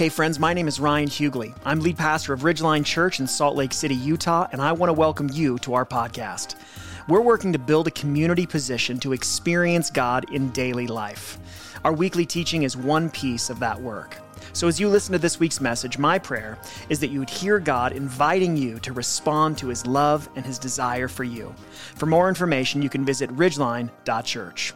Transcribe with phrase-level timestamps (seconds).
[0.00, 1.54] Hey, friends, my name is Ryan Hughley.
[1.62, 4.94] I'm lead pastor of Ridgeline Church in Salt Lake City, Utah, and I want to
[4.94, 6.54] welcome you to our podcast.
[7.06, 11.36] We're working to build a community position to experience God in daily life.
[11.84, 14.16] Our weekly teaching is one piece of that work.
[14.54, 16.56] So, as you listen to this week's message, my prayer
[16.88, 20.58] is that you would hear God inviting you to respond to his love and his
[20.58, 21.54] desire for you.
[21.96, 24.72] For more information, you can visit ridgeline.church.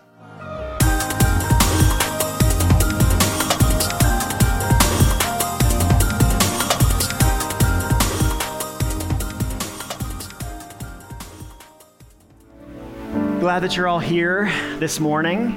[13.44, 15.48] Glad that you're all here this morning.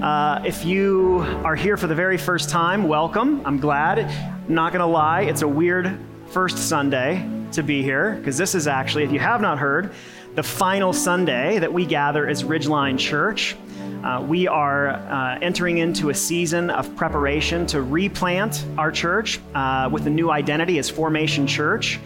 [0.00, 3.44] Uh, if you are here for the very first time, welcome.
[3.44, 3.98] I'm glad.
[3.98, 8.54] I'm not going to lie, it's a weird first Sunday to be here because this
[8.54, 9.92] is actually, if you have not heard,
[10.36, 13.56] the final Sunday that we gather as Ridgeline Church.
[14.04, 19.88] Uh, we are uh, entering into a season of preparation to replant our church uh,
[19.90, 21.98] with a new identity as Formation Church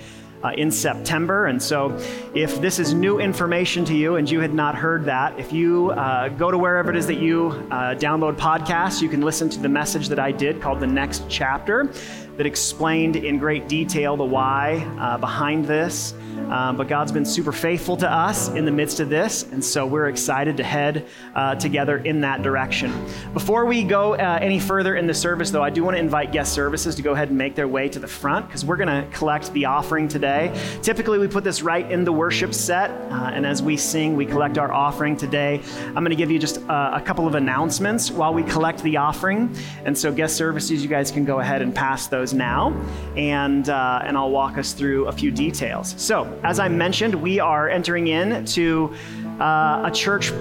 [0.42, 1.46] uh, in September.
[1.46, 1.96] And so,
[2.34, 5.90] if this is new information to you and you had not heard that, if you
[5.90, 9.60] uh, go to wherever it is that you uh, download podcasts, you can listen to
[9.60, 11.92] the message that I did called The Next Chapter
[12.40, 16.14] that explained in great detail the why uh, behind this.
[16.48, 19.86] Um, but God's been super faithful to us in the midst of this, and so
[19.86, 22.92] we're excited to head uh, together in that direction.
[23.34, 26.32] Before we go uh, any further in the service, though, I do want to invite
[26.32, 28.88] guest services to go ahead and make their way to the front because we're going
[28.88, 30.52] to collect the offering today.
[30.82, 34.26] Typically, we put this right in the worship set, uh, and as we sing, we
[34.26, 35.60] collect our offering today.
[35.86, 38.96] I'm going to give you just uh, a couple of announcements while we collect the
[38.96, 42.74] offering, and so guest services, you guys can go ahead and pass those now,
[43.16, 45.94] and uh, and I'll walk us through a few details.
[45.98, 48.94] So as I mentioned, we are entering into
[49.40, 50.32] uh, a church,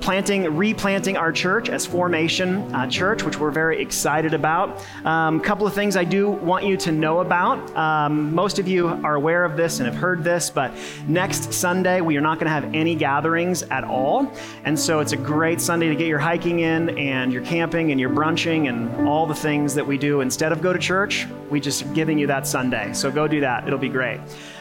[0.00, 4.84] planting, replanting our church as Formation uh, Church, which we're very excited about.
[5.04, 7.76] A um, couple of things I do want you to know about.
[7.76, 10.72] Um, most of you are aware of this and have heard this, but
[11.06, 14.32] next Sunday we are not going to have any gatherings at all.
[14.64, 18.00] And so it's a great Sunday to get your hiking in and your camping and
[18.00, 20.20] your brunching and all the things that we do.
[20.20, 22.92] Instead of go to church, we just giving you that Sunday.
[22.92, 23.66] So go do that.
[23.66, 24.20] It'll be great.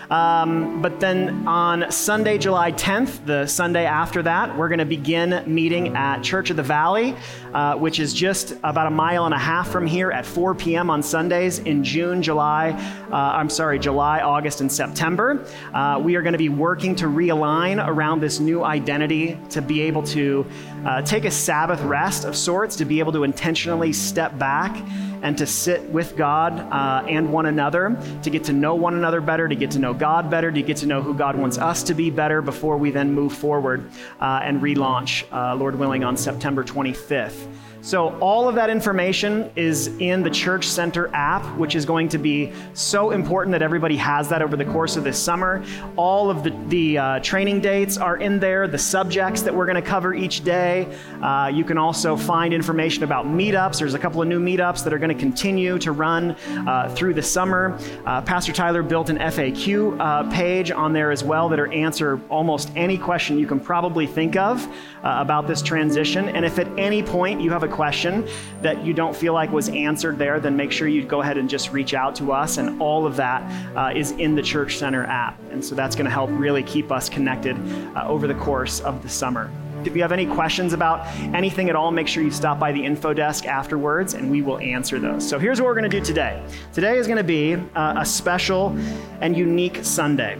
[0.09, 5.43] Um, but then on Sunday, July 10th, the Sunday after that, we're going to begin
[5.45, 7.15] meeting at Church of the Valley,
[7.53, 10.89] uh, which is just about a mile and a half from here at 4 p.m.
[10.89, 12.71] on Sundays in June, July,
[13.11, 15.45] uh, I'm sorry, July, August, and September.
[15.73, 19.81] Uh, we are going to be working to realign around this new identity to be
[19.81, 20.45] able to
[20.85, 24.75] uh, take a Sabbath rest of sorts, to be able to intentionally step back
[25.21, 29.21] and to sit with God uh, and one another, to get to know one another
[29.21, 31.83] better, to get to know God better, to get to know who God wants us
[31.83, 33.89] to be better before we then move forward
[34.19, 37.47] uh, and relaunch, uh, Lord willing, on September 25th.
[37.81, 42.17] So, all of that information is in the Church Center app, which is going to
[42.17, 45.63] be so important that everybody has that over the course of this summer.
[45.95, 49.75] All of the, the uh, training dates are in there, the subjects that we're going
[49.75, 50.87] to cover each day.
[51.21, 53.79] Uh, you can also find information about meetups.
[53.79, 56.31] There's a couple of new meetups that are going to continue to run
[56.67, 57.77] uh, through the summer.
[58.05, 62.71] Uh, Pastor Tyler built an FAQ uh, page on there as well that answer almost
[62.75, 64.65] any question you can probably think of
[65.03, 66.29] uh, about this transition.
[66.29, 68.27] And if at any point you have a question
[68.63, 71.47] that you don't feel like was answered there, then make sure you go ahead and
[71.47, 72.57] just reach out to us.
[72.57, 73.41] And all of that
[73.77, 75.39] uh, is in the Church Center app.
[75.51, 77.55] And so that's going to help really keep us connected
[77.95, 79.49] uh, over the course of the summer.
[79.85, 81.05] If you have any questions about
[81.35, 84.57] anything at all, make sure you stop by the info desk afterwards and we will
[84.57, 85.27] answer those.
[85.29, 86.43] So here's what we're going to do today.
[86.73, 88.75] Today is going to be uh, a special
[89.21, 90.39] and unique Sunday.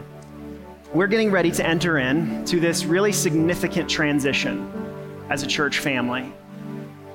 [0.92, 4.72] We're getting ready to enter in to this really significant transition
[5.30, 6.34] as a church family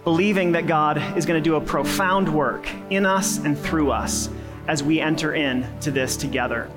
[0.04, 4.28] believing that God is going to do a profound work in us and through us
[4.66, 6.68] as we enter into this together.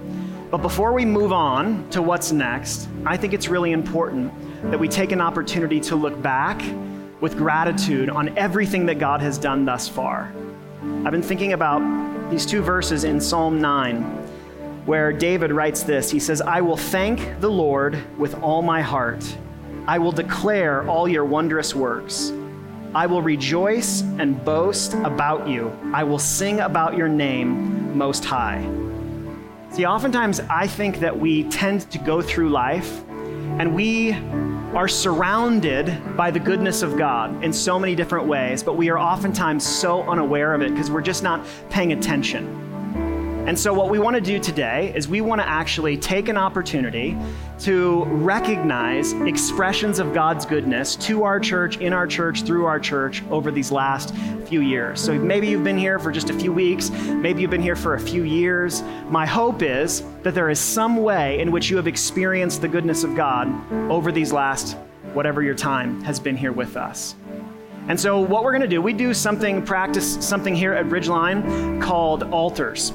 [0.51, 4.31] But before we move on to what's next, I think it's really important
[4.69, 6.61] that we take an opportunity to look back
[7.19, 10.31] with gratitude on everything that God has done thus far.
[11.03, 11.81] I've been thinking about
[12.29, 14.03] these two verses in Psalm 9
[14.85, 19.25] where David writes this He says, I will thank the Lord with all my heart.
[19.87, 22.31] I will declare all your wondrous works.
[22.95, 25.77] I will rejoice and boast about you.
[25.93, 28.65] I will sing about your name most high.
[29.71, 34.13] See, oftentimes I think that we tend to go through life and we
[34.73, 38.97] are surrounded by the goodness of God in so many different ways, but we are
[38.97, 42.64] oftentimes so unaware of it because we're just not paying attention.
[43.47, 46.37] And so, what we want to do today is we want to actually take an
[46.37, 47.15] opportunity
[47.59, 53.21] to recognize expressions of God's goodness to our church, in our church, through our church
[53.29, 54.15] over these last
[54.45, 54.99] few years.
[54.99, 57.93] So, maybe you've been here for just a few weeks, maybe you've been here for
[57.93, 58.81] a few years.
[59.09, 63.03] My hope is that there is some way in which you have experienced the goodness
[63.03, 63.47] of God
[63.91, 64.75] over these last
[65.13, 67.15] whatever your time has been here with us.
[67.87, 71.79] And so, what we're going to do, we do something, practice something here at Ridgeline
[71.79, 72.91] called altars,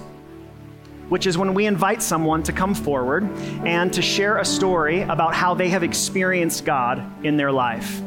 [1.10, 3.24] which is when we invite someone to come forward
[3.66, 8.00] and to share a story about how they have experienced God in their life.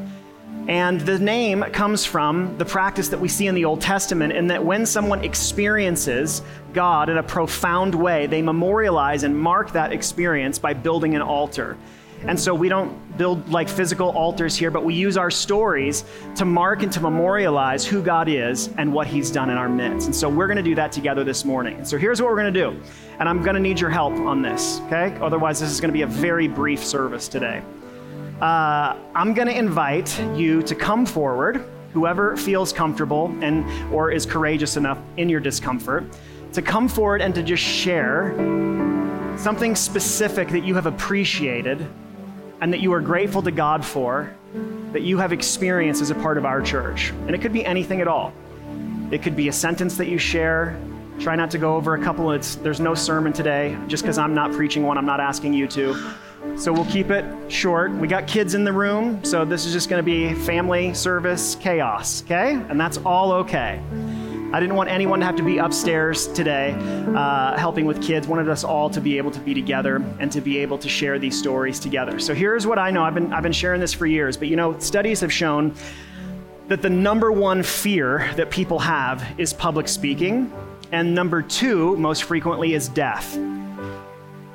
[0.67, 4.47] And the name comes from the practice that we see in the Old Testament, in
[4.47, 6.41] that when someone experiences
[6.73, 11.77] God in a profound way, they memorialize and mark that experience by building an altar.
[12.25, 16.05] And so we don't build like physical altars here, but we use our stories
[16.35, 20.07] to mark and to memorialize who God is and what He's done in our midst.
[20.07, 21.83] And so we're going to do that together this morning.
[21.83, 22.81] So here's what we're going to do.
[23.19, 25.15] And I'm going to need your help on this, okay?
[25.21, 27.61] Otherwise, this is going to be a very brief service today.
[28.41, 34.25] Uh, I'm going to invite you to come forward, whoever feels comfortable and or is
[34.25, 36.05] courageous enough in your discomfort,
[36.53, 38.33] to come forward and to just share
[39.37, 41.87] something specific that you have appreciated
[42.63, 44.33] and that you are grateful to God for
[44.93, 47.09] that you have experienced as a part of our church.
[47.09, 48.31] And it could be anything at all.
[49.11, 50.79] It could be a sentence that you share.
[51.19, 52.31] Try not to go over a couple.
[52.31, 53.77] It's, there's no sermon today.
[53.87, 56.13] Just because I'm not preaching one, I'm not asking you to.
[56.55, 57.91] So we'll keep it short.
[57.91, 61.55] We got kids in the room, so this is just going to be family service
[61.55, 62.53] chaos, okay?
[62.53, 63.81] And that's all okay.
[64.53, 66.75] I didn't want anyone to have to be upstairs today
[67.15, 68.27] uh, helping with kids.
[68.27, 71.17] Wanted us all to be able to be together and to be able to share
[71.17, 72.19] these stories together.
[72.19, 73.03] So here's what I know.
[73.03, 75.73] I've been I've been sharing this for years, but you know, studies have shown
[76.67, 80.53] that the number one fear that people have is public speaking,
[80.91, 83.33] and number two, most frequently, is death.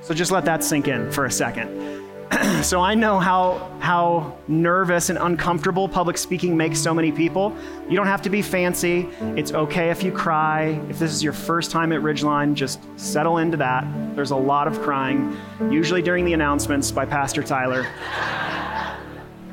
[0.03, 1.98] So just let that sink in for a second.
[2.63, 7.57] so I know how, how nervous and uncomfortable public speaking makes so many people.
[7.89, 9.09] You don't have to be fancy.
[9.37, 10.81] It's okay if you cry.
[10.89, 13.87] If this is your first time at Ridgeline, just settle into that.
[14.15, 15.37] There's a lot of crying,
[15.71, 17.87] usually during the announcements by Pastor Tyler.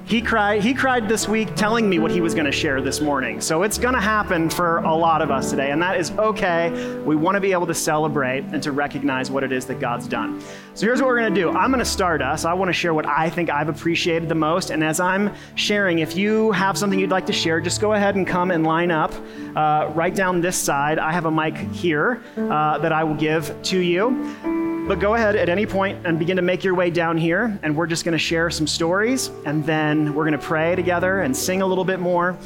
[0.08, 3.02] He cried, he cried this week telling me what he was going to share this
[3.02, 3.42] morning.
[3.42, 7.00] So it's going to happen for a lot of us today, and that is okay.
[7.00, 10.08] We want to be able to celebrate and to recognize what it is that God's
[10.08, 10.44] done.
[10.76, 12.46] So here's what we're going to do I'm going to start us.
[12.46, 14.70] I want to share what I think I've appreciated the most.
[14.70, 18.16] And as I'm sharing, if you have something you'd like to share, just go ahead
[18.16, 19.12] and come and line up
[19.56, 21.00] uh, right down this side.
[21.00, 24.65] I have a mic here uh, that I will give to you.
[24.88, 27.76] But go ahead at any point and begin to make your way down here, and
[27.76, 31.36] we're just going to share some stories, and then we're going to pray together and
[31.36, 32.38] sing a little bit more,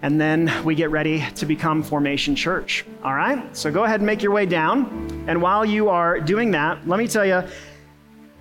[0.00, 2.86] and then we get ready to become Formation Church.
[3.04, 3.54] All right?
[3.54, 5.26] So go ahead and make your way down.
[5.28, 7.42] And while you are doing that, let me tell you,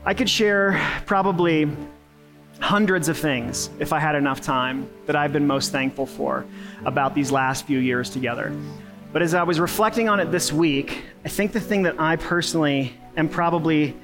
[0.05, 1.69] I could share probably
[2.61, 6.45] hundreds of things if I had enough time that I've been most thankful for
[6.85, 8.55] about these last few years together.
[9.11, 12.15] But as I was reflecting on it this week, I think the thing that I
[12.15, 13.95] personally am probably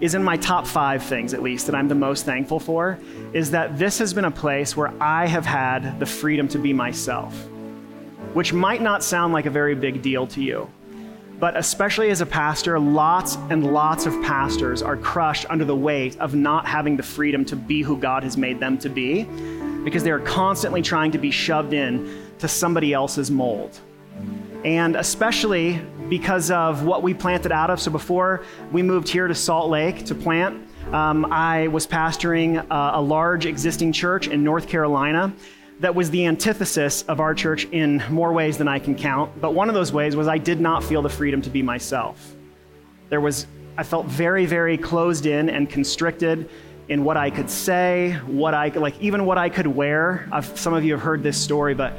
[0.00, 2.98] is in my top five things, at least, that I'm the most thankful for,
[3.32, 6.72] is that this has been a place where I have had the freedom to be
[6.72, 7.34] myself,
[8.32, 10.70] which might not sound like a very big deal to you.
[11.40, 16.18] But especially as a pastor, lots and lots of pastors are crushed under the weight
[16.18, 19.24] of not having the freedom to be who God has made them to be
[19.84, 23.78] because they are constantly trying to be shoved in to somebody else's mold.
[24.64, 27.80] And especially because of what we planted out of.
[27.80, 32.98] So before we moved here to Salt Lake to plant, um, I was pastoring a,
[32.98, 35.32] a large existing church in North Carolina
[35.80, 39.40] that was the antithesis of our church in more ways than I can count.
[39.40, 42.34] But one of those ways was I did not feel the freedom to be myself.
[43.10, 43.46] There was,
[43.76, 46.50] I felt very, very closed in and constricted
[46.88, 50.28] in what I could say, what I like, even what I could wear.
[50.32, 51.98] I've, some of you have heard this story, but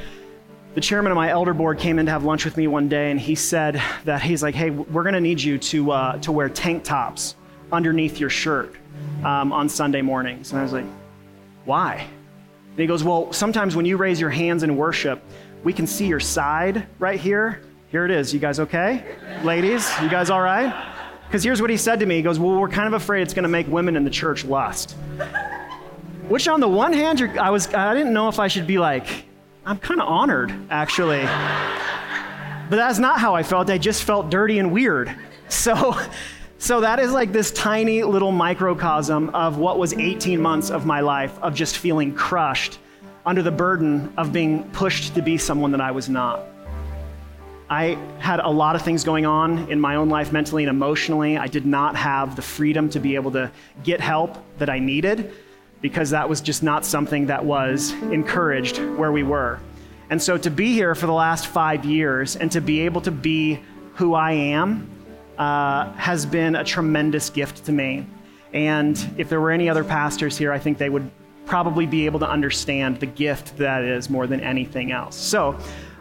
[0.75, 3.11] the chairman of my elder board came in to have lunch with me one day,
[3.11, 6.31] and he said that he's like, "Hey, we're going to need you to uh, to
[6.31, 7.35] wear tank tops
[7.71, 8.75] underneath your shirt
[9.23, 10.85] um, on Sunday mornings." And I was like,
[11.65, 15.23] "Why?" And he goes, "Well, sometimes when you raise your hands in worship,
[15.63, 17.61] we can see your side right here.
[17.89, 18.31] Here it is.
[18.33, 19.03] You guys okay,
[19.43, 19.89] ladies?
[20.01, 20.85] You guys all right?"
[21.27, 22.17] Because here's what he said to me.
[22.17, 24.45] He goes, "Well, we're kind of afraid it's going to make women in the church
[24.45, 24.95] lust."
[26.27, 29.25] Which, on the one hand, I was I didn't know if I should be like
[29.69, 31.21] I'm kind of honored, actually.
[31.21, 33.69] But that's not how I felt.
[33.69, 35.15] I just felt dirty and weird.
[35.47, 35.95] So,
[36.57, 41.01] so that is like this tiny little microcosm of what was 18 months of my
[41.01, 42.77] life of just feeling crushed
[43.27, 46.45] under the burden of being pushed to be someone that I was not.
[47.69, 51.37] I had a lot of things going on in my own life mentally and emotionally.
[51.37, 53.51] I did not have the freedom to be able to
[53.83, 55.31] get help that I needed
[55.81, 59.59] because that was just not something that was encouraged where we were.
[60.09, 63.11] And so to be here for the last five years and to be able to
[63.11, 63.59] be
[63.95, 64.89] who I am
[65.37, 68.05] uh, has been a tremendous gift to me.
[68.53, 71.09] And if there were any other pastors here, I think they would
[71.45, 75.15] probably be able to understand the gift that is more than anything else.
[75.15, 75.57] So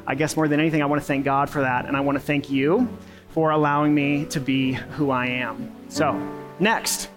[0.06, 1.86] I guess more than anything, I want to thank God for that.
[1.86, 2.88] And I want to thank you
[3.30, 5.70] for allowing me to be who I am.
[5.88, 6.18] So,
[6.58, 7.10] next.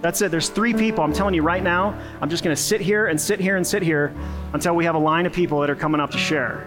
[0.00, 0.30] That's it.
[0.30, 1.04] There's three people.
[1.04, 3.66] I'm telling you right now, I'm just going to sit here and sit here and
[3.66, 4.14] sit here
[4.52, 6.66] until we have a line of people that are coming up to share.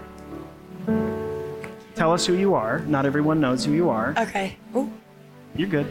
[1.94, 2.80] Tell us who you are.
[2.80, 4.14] Not everyone knows who you are.
[4.18, 4.56] Okay.
[4.76, 4.92] Ooh.
[5.56, 5.86] You're good.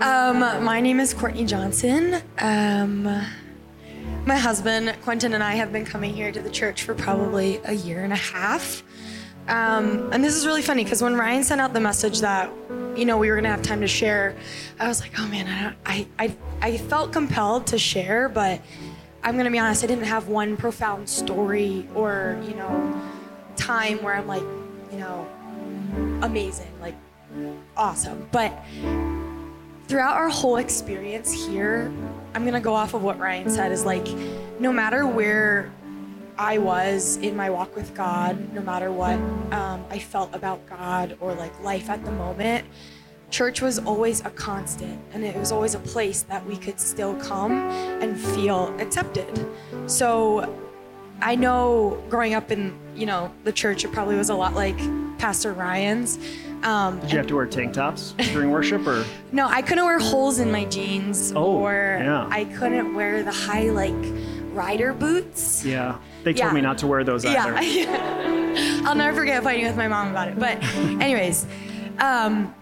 [0.00, 2.22] Um, my name is Courtney Johnson.
[2.38, 3.02] Um,
[4.24, 7.72] my husband, Quentin, and I have been coming here to the church for probably a
[7.72, 8.82] year and a half.
[9.48, 12.50] Um, and this is really funny because when Ryan sent out the message that,
[12.94, 14.36] you know, we were gonna have time to share,
[14.78, 18.60] I was like, oh man, I, don't, I, I, I felt compelled to share, but
[19.22, 23.00] I'm gonna be honest, I didn't have one profound story or, you know,
[23.56, 24.42] time where I'm like,
[24.92, 25.26] you know,
[26.22, 26.94] amazing, like
[27.74, 28.28] awesome.
[28.30, 28.52] But
[29.86, 31.90] throughout our whole experience here,
[32.34, 34.06] I'm gonna go off of what Ryan said is like,
[34.60, 35.72] no matter where
[36.38, 39.18] I was in my walk with God, no matter what
[39.52, 42.64] um, I felt about God or like life at the moment,
[43.30, 47.16] church was always a constant and it was always a place that we could still
[47.16, 49.46] come and feel accepted.
[49.86, 50.56] So
[51.20, 54.78] I know growing up in, you know, the church, it probably was a lot like
[55.18, 56.20] Pastor Ryan's.
[56.62, 59.04] Um, Did you have to wear tank tops during worship or?
[59.32, 62.28] No, I couldn't wear holes in my jeans oh, or yeah.
[62.30, 63.94] I couldn't wear the high like
[64.52, 65.64] rider boots.
[65.64, 65.98] Yeah.
[66.28, 66.54] They told Yeah.
[66.56, 67.58] me not to wear those either.
[67.62, 68.82] Yeah.
[68.84, 70.38] I'll never forget fighting with my mom about it.
[70.38, 70.62] But
[71.00, 71.46] anyways,
[72.00, 72.54] um,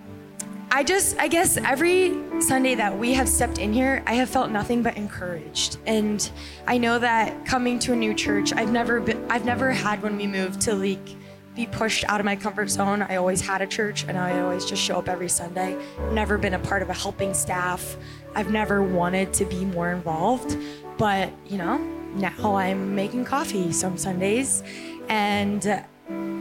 [0.71, 4.53] I just I guess every Sunday that we have stepped in here, I have felt
[4.53, 5.79] nothing but encouraged.
[5.85, 6.31] And
[6.69, 10.17] I know that coming to a new church, I've never been I've never had when
[10.17, 11.09] we moved to like
[11.57, 13.03] be pushed out of my comfort zone.
[13.03, 15.77] I always had a church and I always just show up every Sunday.
[16.13, 17.97] Never been a part of a helping staff.
[18.37, 20.57] I've never wanted to be more involved.
[20.99, 21.81] But, you know,
[22.17, 24.63] now I'm making coffee some Sundays
[25.09, 25.83] and uh,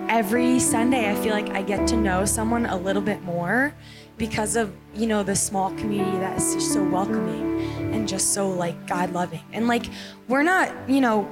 [0.10, 3.74] every Sunday I feel like I get to know someone a little bit more
[4.18, 7.62] because of, you know, the small community that is just so welcoming
[7.94, 9.44] and just so like God loving.
[9.52, 9.86] And like
[10.28, 11.32] we're not, you know,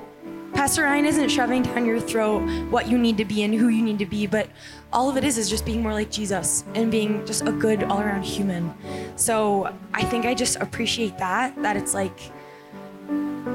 [0.53, 3.81] Pastor Ryan isn't shoving down your throat what you need to be and who you
[3.81, 4.49] need to be, but
[4.91, 7.83] all of it is is just being more like Jesus and being just a good
[7.83, 8.73] all around human.
[9.15, 12.19] So I think I just appreciate that, that it's like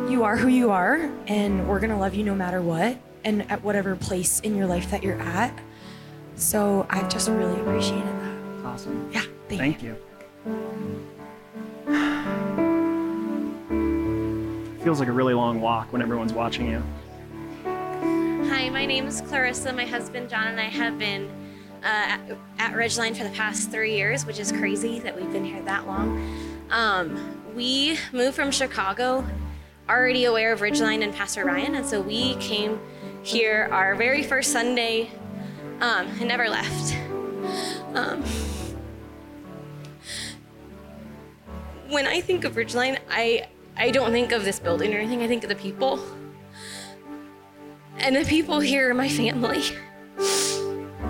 [0.09, 3.63] you are who you are and we're gonna love you no matter what and at
[3.63, 5.57] whatever place in your life that you're at.
[6.37, 8.39] So I just really appreciated that.
[8.65, 9.11] Awesome.
[9.13, 9.97] Yeah, thank, you.
[10.47, 10.63] Thank
[14.69, 14.79] you.
[14.83, 16.83] Feels like a really long walk when everyone's watching you.
[17.65, 19.73] Hi, my name is Clarissa.
[19.75, 21.29] My husband John and I have been
[21.83, 22.21] uh, at,
[22.59, 25.87] at Ridgeline for the past three years, which is crazy that we've been here that
[25.87, 26.19] long.
[26.71, 29.25] Um, we moved from Chicago,
[29.89, 32.79] already aware of Ridgeline and Pastor Ryan, and so we came
[33.23, 35.11] here our very first Sunday
[35.81, 36.97] um, and never left.
[37.95, 38.23] Um,
[41.89, 45.23] when I think of Ridgeline, I I don't think of this building or anything.
[45.23, 46.01] I think of the people.
[47.99, 49.63] And the people here are my family.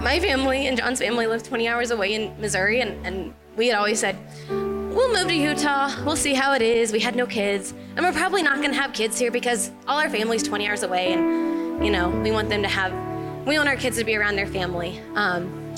[0.00, 3.76] My family and John's family live 20 hours away in Missouri, and, and we had
[3.76, 4.16] always said,
[4.98, 5.92] We'll move to Utah.
[6.04, 6.90] We'll see how it is.
[6.90, 7.72] We had no kids.
[7.94, 10.82] And we're probably not going to have kids here because all our family's 20 hours
[10.82, 12.92] away, and, you know, we want them to have,
[13.46, 15.00] we want our kids to be around their family.
[15.14, 15.72] Um,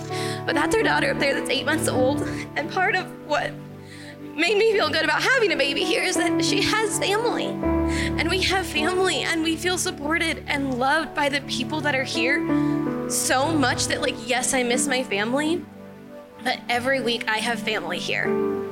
[0.46, 2.22] but that's our daughter up there that's eight months old,
[2.56, 3.52] and part of what
[4.36, 7.48] made me feel good about having a baby here is that she has family.
[7.48, 12.04] And we have family and we feel supported and loved by the people that are
[12.04, 12.38] here
[13.10, 15.62] so much that like yes, I miss my family,
[16.42, 18.69] but every week I have family here.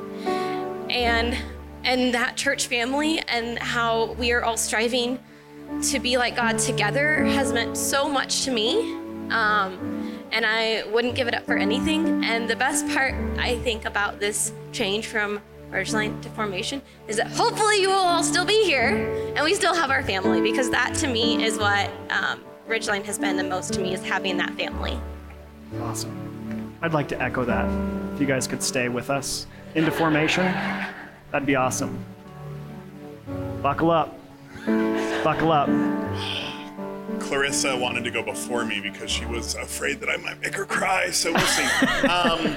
[0.91, 1.37] And
[1.85, 5.19] and that church family and how we are all striving
[5.83, 8.95] to be like God together has meant so much to me.
[9.31, 12.25] Um, and I wouldn't give it up for anything.
[12.25, 15.41] And the best part, I think, about this change from
[15.71, 19.75] Ridgeline to formation is that hopefully you will all still be here and we still
[19.75, 23.75] have our family because that to me is what um, Ridgeline has been the most
[23.75, 24.99] to me is having that family.
[25.83, 26.75] Awesome.
[26.81, 27.69] I'd like to echo that.
[28.15, 29.47] If you guys could stay with us
[29.79, 30.45] into formation,
[31.31, 32.05] that'd be awesome.
[33.63, 34.19] Buckle up.
[35.23, 35.69] Buckle up.
[37.21, 40.65] Clarissa wanted to go before me because she was afraid that I might make her
[40.65, 41.11] cry.
[41.11, 41.63] So we'll see.
[42.09, 42.57] um,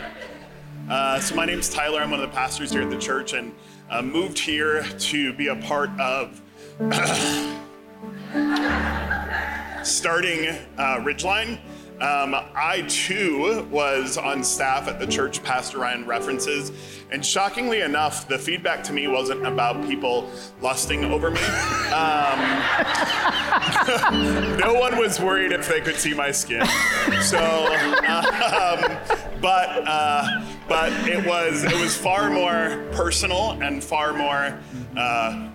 [0.89, 2.01] uh, so my name's Tyler.
[2.01, 3.53] I'm one of the pastors here at the church, and
[3.91, 6.41] uh, moved here to be a part of
[9.85, 10.47] starting
[10.77, 11.59] uh, Ridgeline.
[12.01, 16.71] Um, I too was on staff at the church Pastor Ryan references,
[17.11, 20.27] and shockingly enough, the feedback to me wasn't about people
[20.61, 21.41] lusting over me.
[21.91, 22.39] Um,
[24.59, 26.65] no one was worried if they could see my skin.
[27.21, 27.37] So,
[28.07, 28.97] um,
[29.39, 34.57] but uh, but it was it was far more personal and far more.
[34.97, 35.49] Uh,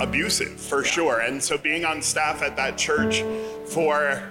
[0.00, 1.20] abusive for sure.
[1.20, 3.22] And so being on staff at that church
[3.66, 4.22] for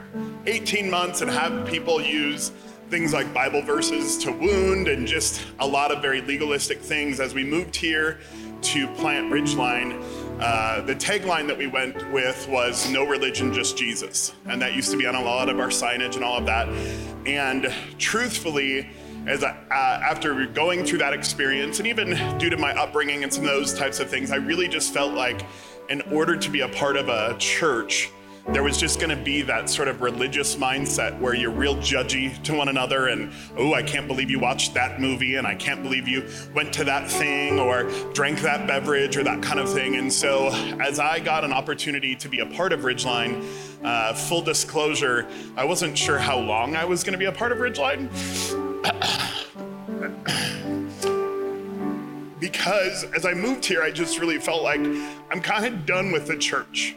[0.50, 2.52] 18 months and have people use
[2.90, 7.36] things like Bible verses to wound and just a lot of very legalistic things as
[7.36, 8.20] we moved here
[8.64, 10.04] to plant Ridgeline.
[10.42, 14.34] Uh, the tagline that we went with was no religion, just Jesus.
[14.48, 16.68] And that used to be on a lot of our signage and all of that.
[17.28, 18.90] And truthfully,
[19.28, 23.32] as I, uh, after going through that experience, and even due to my upbringing and
[23.32, 25.46] some of those types of things, I really just felt like
[25.90, 28.10] in order to be a part of a church,
[28.54, 32.42] there was just going to be that sort of religious mindset where you're real judgy
[32.42, 35.84] to one another and oh i can't believe you watched that movie and i can't
[35.84, 39.98] believe you went to that thing or drank that beverage or that kind of thing
[39.98, 40.50] and so
[40.82, 43.46] as i got an opportunity to be a part of ridgeline
[43.84, 47.52] uh, full disclosure i wasn't sure how long i was going to be a part
[47.52, 48.10] of ridgeline
[52.40, 54.80] because as I moved here, I just really felt like
[55.30, 56.96] I'm kind of done with the church.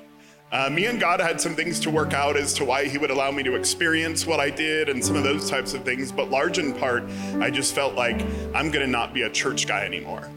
[0.53, 3.11] Uh, me and God had some things to work out as to why He would
[3.11, 6.13] allow me to experience what I did and some of those types of things.
[6.13, 7.05] But large in part,
[7.41, 8.21] I just felt like
[8.55, 10.31] I'm going to not be a church guy anymore.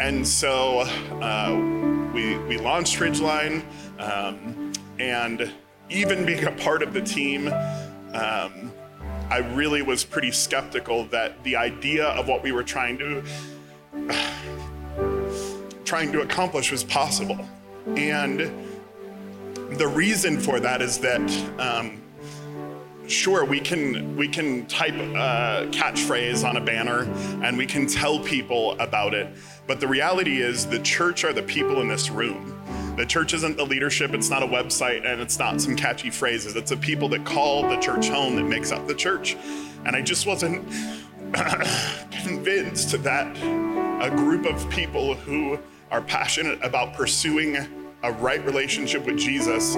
[0.00, 0.80] And so
[1.20, 3.62] uh, we, we launched Ridgeline,
[3.98, 5.52] um, and
[5.90, 8.72] even being a part of the team, um,
[9.28, 13.22] I really was pretty skeptical that the idea of what we were trying to
[15.84, 17.46] trying to accomplish was possible.
[17.96, 18.67] And
[19.70, 21.20] the reason for that is that
[21.58, 22.02] um,
[23.06, 27.02] sure we can we can type a catchphrase on a banner
[27.42, 29.28] and we can tell people about it
[29.68, 32.54] but the reality is the church are the people in this room.
[32.96, 36.56] The church isn't the leadership it's not a website and it's not some catchy phrases.
[36.56, 39.36] It's the people that call the church home that makes up the church.
[39.84, 40.66] And i just wasn't
[42.10, 43.36] convinced that
[44.02, 45.58] a group of people who
[45.90, 47.56] are passionate about pursuing
[48.02, 49.74] a right relationship with Jesus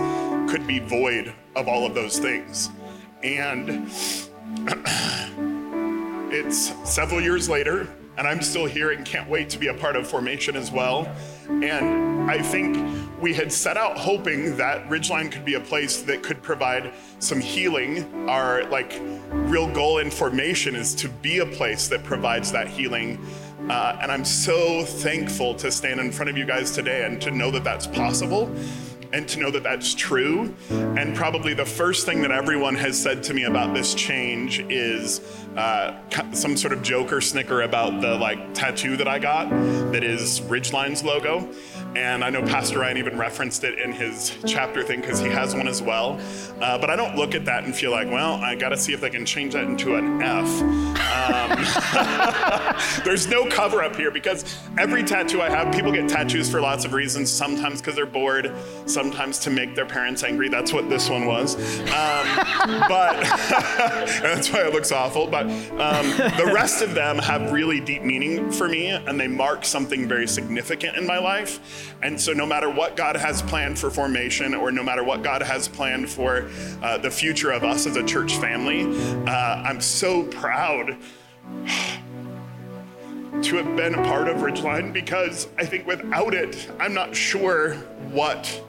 [0.51, 2.71] could be void of all of those things.
[3.23, 3.91] And
[6.33, 9.97] it's several years later, and I'm still here and can't wait to be a part
[9.97, 11.07] of Formation as well.
[11.49, 12.77] And I think
[13.21, 17.41] we had set out hoping that Ridgeline could be a place that could provide some
[17.41, 18.29] healing.
[18.29, 23.25] Our like real goal in Formation is to be a place that provides that healing
[23.71, 27.31] uh, and I'm so thankful to stand in front of you guys today and to
[27.31, 28.53] know that that's possible
[29.13, 30.53] and to know that that's true.
[30.71, 35.21] And probably the first thing that everyone has said to me about this change is
[35.57, 35.97] uh,
[36.33, 39.49] some sort of joke or snicker about the like tattoo that I got
[39.93, 41.49] that is Ridgeline's logo.
[41.97, 45.57] And I know Pastor Ryan even referenced it in his chapter thing because he has
[45.57, 46.21] one as well.
[46.61, 48.93] Uh, but I don't look at that and feel like, well, I got to see
[48.93, 50.63] if they can change that into an F.
[50.63, 51.61] Um,
[53.05, 56.85] there's no cover up here because every tattoo I have, people get tattoos for lots
[56.85, 57.31] of reasons.
[57.31, 58.55] Sometimes because they're bored,
[58.87, 60.49] sometimes to make their parents angry.
[60.49, 61.57] That's what this one was.
[61.57, 61.87] Um,
[62.89, 63.21] but
[64.23, 65.27] that's why it looks awful.
[65.27, 69.65] But um, the rest of them have really deep meaning for me and they mark
[69.65, 71.59] something very significant in my life.
[72.03, 75.43] And so, no matter what God has planned for formation, or no matter what God
[75.43, 76.51] has planned for
[76.83, 78.87] uh, the future of us as a church family,
[79.27, 80.97] uh, I'm so proud
[83.43, 87.75] to have been a part of Ridgeline because I think without it, I'm not sure
[88.11, 88.63] what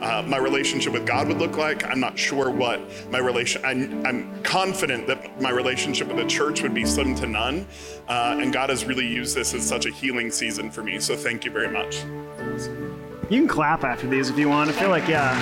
[0.00, 1.84] uh, my relationship with God would look like.
[1.84, 2.80] I'm not sure what
[3.10, 3.64] my relation.
[3.64, 7.66] I'm, I'm, confident that my relationship with the church would be slim to none,
[8.08, 10.98] uh, and God has really used this as such a healing season for me.
[11.00, 12.04] So thank you very much.
[13.28, 14.70] You can clap after these if you want.
[14.70, 15.34] I feel like yeah.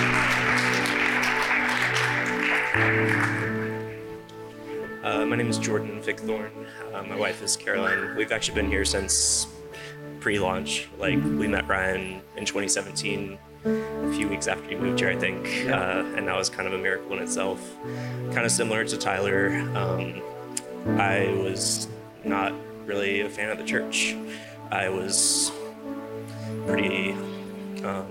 [5.03, 6.51] Uh, my name is Jordan Vickthorn.
[6.93, 8.15] Uh, my wife is Caroline.
[8.17, 9.47] We've actually been here since
[10.19, 10.89] pre-launch.
[10.97, 15.47] Like we met Ryan in 2017 a few weeks after he moved here, I think,
[15.69, 17.75] uh, and that was kind of a miracle in itself.
[18.33, 20.21] Kind of similar to Tyler, um,
[20.99, 21.87] I was
[22.23, 22.53] not
[22.85, 24.15] really a fan of the church.
[24.71, 25.51] I was
[26.65, 27.11] pretty
[27.83, 28.07] um,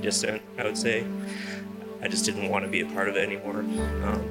[0.00, 1.06] distant, I would say.
[2.02, 3.60] I just didn't want to be a part of it anymore.
[4.04, 4.30] Um,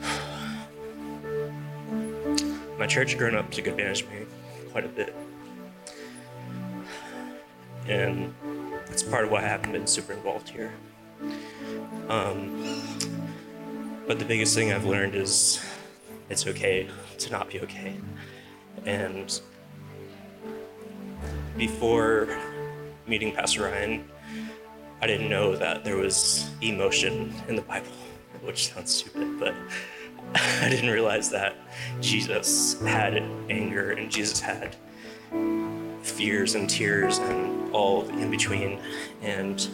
[2.78, 4.26] my church growing up took advantage of me
[4.70, 5.14] quite a bit.
[7.88, 8.34] And
[8.86, 10.72] that's part of why I haven't been super involved here.
[12.08, 12.82] Um,
[14.06, 15.64] but the biggest thing I've learned is
[16.28, 17.96] it's okay to not be okay.
[18.84, 19.40] And
[21.56, 22.36] before
[23.06, 24.08] meeting Pastor Ryan,
[25.00, 27.90] I didn't know that there was emotion in the Bible,
[28.42, 29.54] which sounds stupid, but
[30.34, 31.56] I didn't realize that
[32.00, 34.76] Jesus had anger and Jesus had
[36.02, 38.80] fears and tears and all in between.
[39.22, 39.66] And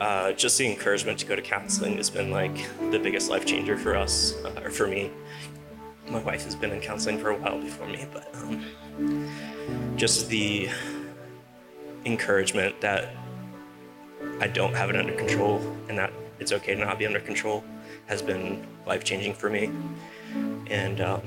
[0.00, 3.76] uh, just the encouragement to go to counseling has been like the biggest life changer
[3.76, 5.10] for us, uh, or for me.
[6.08, 9.28] My wife has been in counseling for a while before me, but um,
[9.96, 10.68] just the
[12.04, 13.10] encouragement that
[14.40, 17.64] I don't have it under control and that it's okay to not be under control
[18.06, 19.70] has been life changing for me.
[20.68, 21.22] And um,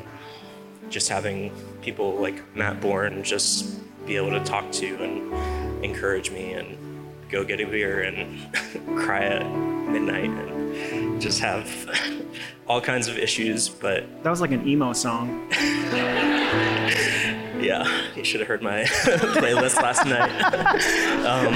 [0.90, 6.54] just having people like Matt Bourne just be able to talk to and encourage me
[6.54, 6.76] and
[7.30, 8.52] go get a beer and
[8.98, 9.46] cry at
[9.88, 11.70] midnight and just have
[12.68, 13.70] all kinds of issues.
[13.70, 15.48] But That was like an emo song.
[17.62, 20.32] yeah, you should have heard my playlist last night.
[21.24, 21.54] um,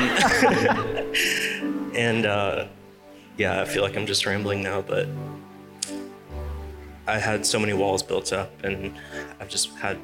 [1.96, 2.68] and uh,
[3.38, 5.08] yeah, I feel like I'm just rambling now, but
[7.08, 8.94] I had so many walls built up, and
[9.40, 9.98] I've just had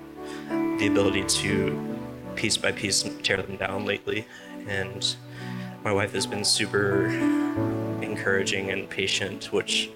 [0.50, 1.99] the ability to
[2.40, 4.26] piece by piece tear them down lately.
[4.68, 5.16] And
[5.84, 7.08] my wife has been super
[8.02, 9.90] encouraging and patient, which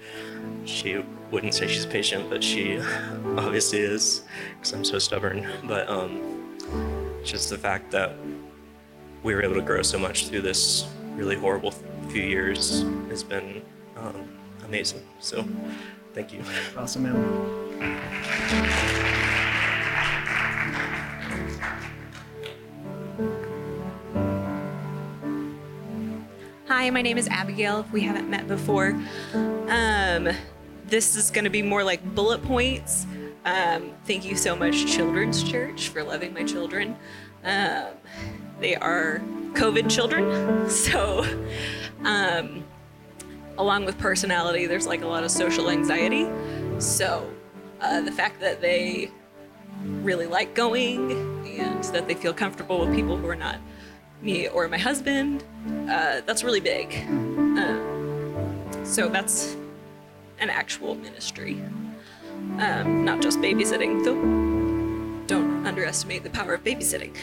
[0.66, 2.78] she wouldn't say she's patient, but she
[3.38, 4.24] obviously is
[4.56, 5.48] because I'm so stubborn.
[5.64, 6.54] But um,
[7.24, 8.14] just the fact that
[9.22, 11.70] we were able to grow so much through this really horrible
[12.10, 13.62] few years has been
[13.96, 14.28] um,
[14.66, 15.02] amazing.
[15.20, 15.48] So,
[16.12, 16.42] thank you.
[16.76, 19.13] Awesome, man.
[26.76, 27.78] Hi, my name is Abigail.
[27.78, 29.00] If we haven't met before,
[29.32, 30.28] um,
[30.88, 33.06] this is going to be more like bullet points.
[33.44, 36.96] Um, thank you so much, Children's Church, for loving my children.
[37.44, 37.90] Um,
[38.58, 41.24] they are COVID children, so
[42.02, 42.64] um,
[43.56, 46.28] along with personality, there's like a lot of social anxiety.
[46.80, 47.30] So
[47.80, 49.12] uh, the fact that they
[49.84, 51.12] really like going
[51.46, 53.60] and that they feel comfortable with people who are not
[54.24, 55.44] me or my husband,
[55.88, 56.94] uh, that's really big.
[57.06, 59.56] Um, so that's
[60.38, 61.62] an actual ministry,
[62.58, 64.14] um, not just babysitting, though.
[65.26, 67.14] Don't underestimate the power of babysitting.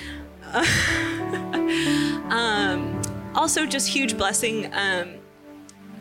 [2.31, 3.01] um,
[3.35, 5.15] also, just huge blessing um,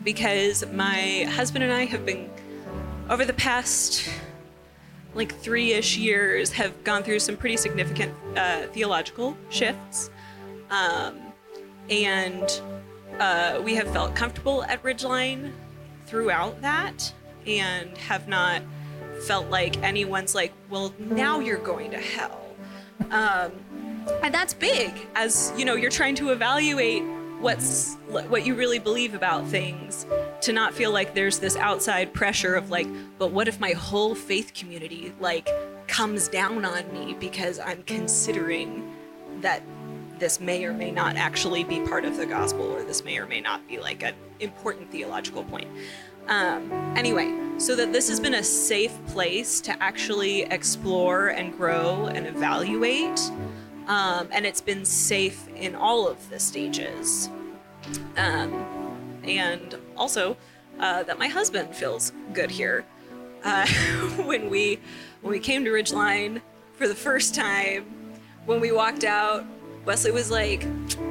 [0.03, 2.29] because my husband and I have been,
[3.09, 4.09] over the past
[5.13, 10.09] like three ish years, have gone through some pretty significant uh, theological shifts.
[10.71, 11.19] Um,
[11.89, 12.61] and
[13.19, 15.51] uh, we have felt comfortable at Ridgeline
[16.07, 17.13] throughout that
[17.45, 18.63] and have not
[19.25, 22.41] felt like anyone's like, well, now you're going to hell.
[23.11, 23.51] Um,
[24.23, 27.03] and that's big as you know you're trying to evaluate
[27.39, 30.05] what's what you really believe about things
[30.41, 34.13] to not feel like there's this outside pressure of like but what if my whole
[34.15, 35.49] faith community like
[35.87, 38.91] comes down on me because i'm considering
[39.41, 39.61] that
[40.21, 43.25] this may or may not actually be part of the gospel or this may or
[43.25, 45.67] may not be like an important theological point.
[46.27, 52.05] Um, anyway so that this has been a safe place to actually explore and grow
[52.05, 53.19] and evaluate
[53.87, 57.29] um, and it's been safe in all of the stages.
[58.15, 60.37] Um, and also
[60.79, 62.85] uh, that my husband feels good here.
[63.43, 63.67] Uh,
[64.25, 64.79] when we
[65.21, 66.41] when we came to ridgeline
[66.73, 67.85] for the first time
[68.45, 69.45] when we walked out
[69.85, 70.65] wesley was like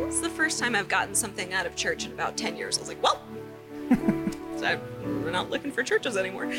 [0.09, 2.79] is the first time i've gotten something out of church in about 10 years?
[2.79, 3.23] I was like well
[4.63, 6.53] I, we're not looking for churches anymore.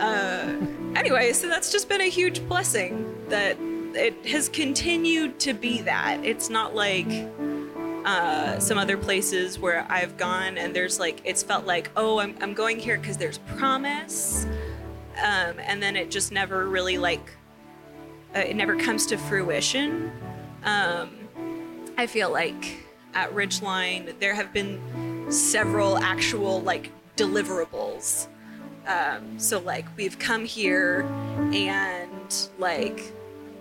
[0.00, 0.54] Uh,
[0.96, 3.58] anyway so that's just been a huge blessing that
[3.96, 6.24] it has continued to be that.
[6.24, 7.06] It's not like
[8.04, 12.36] uh, some other places where I've gone and there's like it's felt like oh I'm,
[12.40, 14.46] I'm going here because there's promise.
[15.16, 17.30] Um, and then it just never really like
[18.34, 20.12] uh, it never comes to fruition.
[20.62, 21.10] Um,
[21.96, 28.28] I feel like at Ridgeline there have been several actual like deliverables
[28.86, 31.02] um, so like we've come here
[31.52, 33.12] and like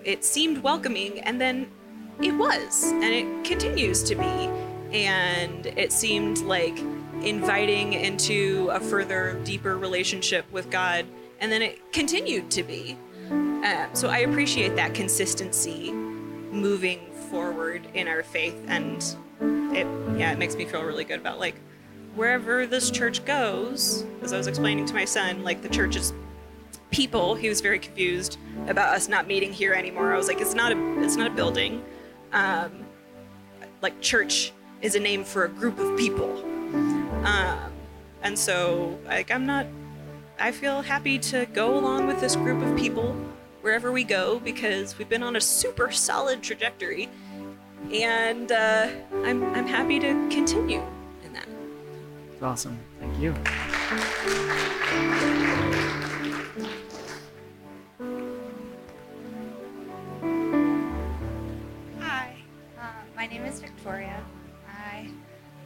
[0.03, 1.71] it seemed welcoming and then
[2.21, 4.49] it was and it continues to be
[4.91, 6.77] and it seemed like
[7.21, 11.05] inviting into a further, deeper relationship with God,
[11.39, 12.97] and then it continued to be.
[13.29, 18.97] Um, so I appreciate that consistency moving forward in our faith, and
[19.75, 21.55] it yeah, it makes me feel really good about like
[22.15, 24.05] wherever this church goes.
[24.21, 26.13] As I was explaining to my son, like the church is
[26.91, 27.35] people.
[27.35, 30.13] He was very confused about us not meeting here anymore.
[30.13, 31.83] I was like, it's not a it's not a building.
[32.31, 32.85] Um,
[33.81, 36.31] like church is a name for a group of people.
[37.25, 37.71] Um,
[38.21, 39.67] and so like I'm not
[40.39, 43.15] I feel happy to go along with this group of people
[43.65, 47.09] wherever we go because we've been on a super solid trajectory
[47.91, 48.87] and uh,
[49.23, 50.83] I'm, I'm happy to continue
[51.23, 51.47] in that.
[52.31, 52.77] It's awesome.
[52.99, 53.33] Thank you.
[62.01, 62.35] Hi,
[62.79, 62.83] uh,
[63.15, 64.23] my name is Victoria.
[64.71, 65.09] I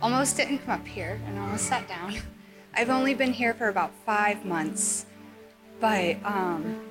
[0.01, 2.15] almost didn't come up here and almost sat down.
[2.73, 5.05] I've only been here for about five months,
[5.81, 6.88] but um,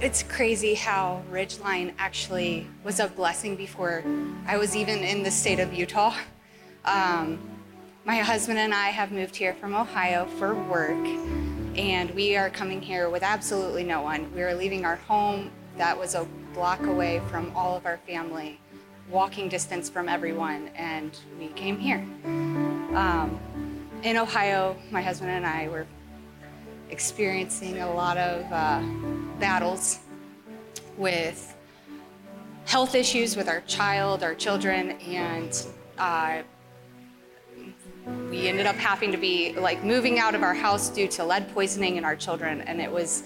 [0.00, 4.04] it's crazy how Ridgeline actually was a blessing before
[4.46, 6.14] I was even in the state of Utah.
[6.84, 7.38] Um,
[8.04, 11.04] my husband and I have moved here from Ohio for work,
[11.76, 14.32] and we are coming here with absolutely no one.
[14.34, 18.60] We are leaving our home that was a block away from all of our family,
[19.10, 22.06] walking distance from everyone, and we came here.
[22.94, 23.40] Um,
[24.02, 25.86] in Ohio, my husband and I were
[26.90, 28.82] experiencing a lot of uh,
[29.38, 30.00] battles
[30.96, 31.54] with
[32.64, 35.66] health issues with our child, our children, and
[35.98, 36.42] uh,
[38.30, 41.48] we ended up having to be like moving out of our house due to lead
[41.52, 43.24] poisoning in our children, and it was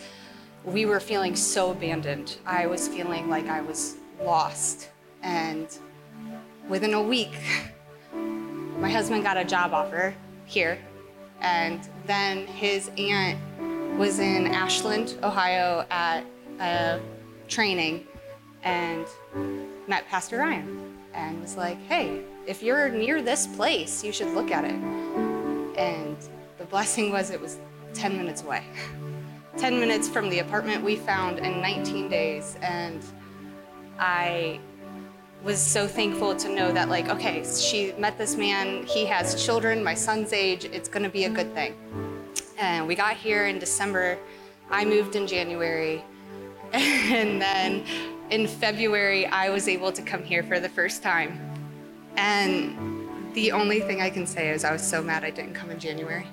[0.65, 2.37] we were feeling so abandoned.
[2.45, 4.91] I was feeling like I was lost,
[5.23, 5.69] and
[6.69, 7.33] within a week,
[8.79, 10.79] my husband got a job offer here,
[11.41, 13.39] and then his aunt
[13.97, 16.25] was in Ashland, Ohio, at
[16.61, 17.01] a
[17.49, 18.07] training,
[18.63, 19.07] and
[19.87, 24.51] met Pastor Ryan, and was like, "Hey, if you're near this place, you should look
[24.51, 24.81] at it."
[25.79, 26.17] And
[26.59, 27.59] the blessing was it was
[27.95, 28.65] 10 minutes away.
[29.57, 32.57] 10 minutes from the apartment we found in 19 days.
[32.63, 33.05] And
[33.99, 34.61] I
[35.43, 39.83] was so thankful to know that, like, okay, she met this man, he has children,
[39.83, 41.75] my son's age, it's gonna be a good thing.
[42.61, 44.19] And we got here in December.
[44.71, 46.05] I moved in January.
[46.73, 47.85] And then
[48.31, 51.41] in February, I was able to come here for the first time.
[52.17, 55.71] And the only thing I can say is I was so mad I didn't come
[55.71, 56.27] in January.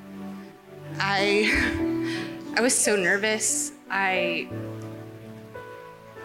[0.99, 1.49] I
[2.57, 3.71] I was so nervous.
[3.89, 4.47] I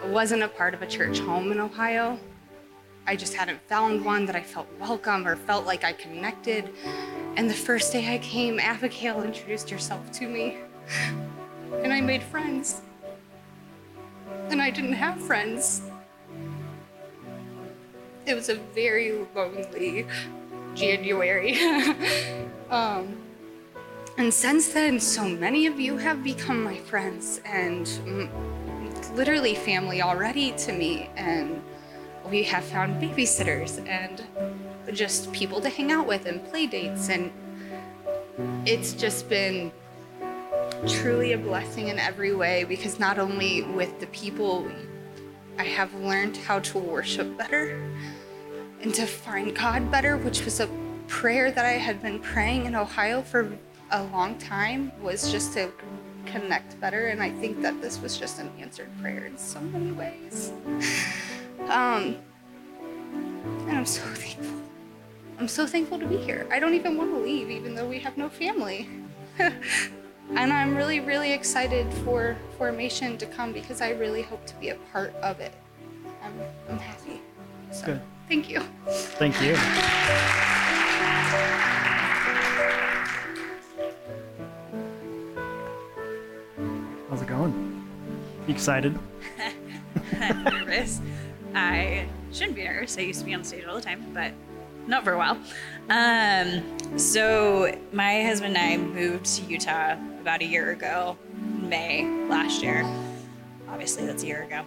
[0.05, 2.19] wasn't a part of a church home in Ohio.
[3.05, 6.69] I just hadn't found one that I felt welcome or felt like I connected.
[7.35, 10.57] And the first day I came, Abigail introduced herself to me.
[11.81, 12.81] And I made friends.
[14.49, 15.81] And I didn't have friends.
[18.25, 20.05] It was a very lonely
[20.73, 21.59] January.
[22.69, 23.17] um,
[24.17, 30.01] and since then, so many of you have become my friends and mm, literally family
[30.01, 31.09] already to me.
[31.17, 31.61] And
[32.29, 34.23] we have found babysitters and
[34.93, 37.09] just people to hang out with and play dates.
[37.09, 37.31] And
[38.65, 39.71] it's just been
[40.87, 44.69] truly a blessing in every way because not only with the people,
[45.57, 47.79] I have learned how to worship better
[48.81, 50.69] and to find God better, which was a
[51.07, 53.57] prayer that I had been praying in Ohio for
[53.91, 55.71] a long time, was just to
[56.25, 57.07] connect better.
[57.07, 60.51] And I think that this was just an answered prayer in so many ways.
[61.69, 62.17] Um,
[63.67, 64.61] and I'm so thankful.
[65.39, 66.47] I'm so thankful to be here.
[66.51, 68.87] I don't even want to leave, even though we have no family.
[69.39, 74.69] and I'm really, really excited for formation to come because I really hope to be
[74.69, 75.53] a part of it.
[76.23, 76.33] I'm,
[76.69, 77.21] I'm happy.
[77.71, 78.01] So, Good.
[78.27, 78.61] Thank you.
[78.87, 79.55] Thank you.
[87.09, 87.83] How's it going?
[88.47, 88.97] You excited?
[90.21, 91.01] I'm nervous.
[91.55, 92.97] I shouldn't be nervous.
[92.97, 94.31] I used to be on stage all the time, but
[94.87, 95.37] not for a while.
[95.89, 101.17] Um, so my husband and I moved to Utah about a year ago,
[101.61, 102.85] May last year.
[103.69, 104.65] Obviously, that's a year ago.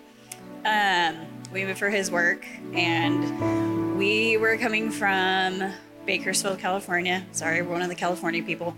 [0.65, 1.17] Um,
[1.53, 5.73] we moved for his work, and we were coming from
[6.05, 7.25] Bakersfield, California.
[7.33, 8.77] Sorry, we're one of the California people.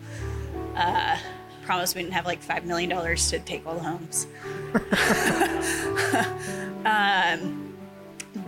[0.77, 1.19] Uh,
[1.69, 4.27] promised we didn't have like five million dollars to take all the homes.
[6.87, 7.68] um,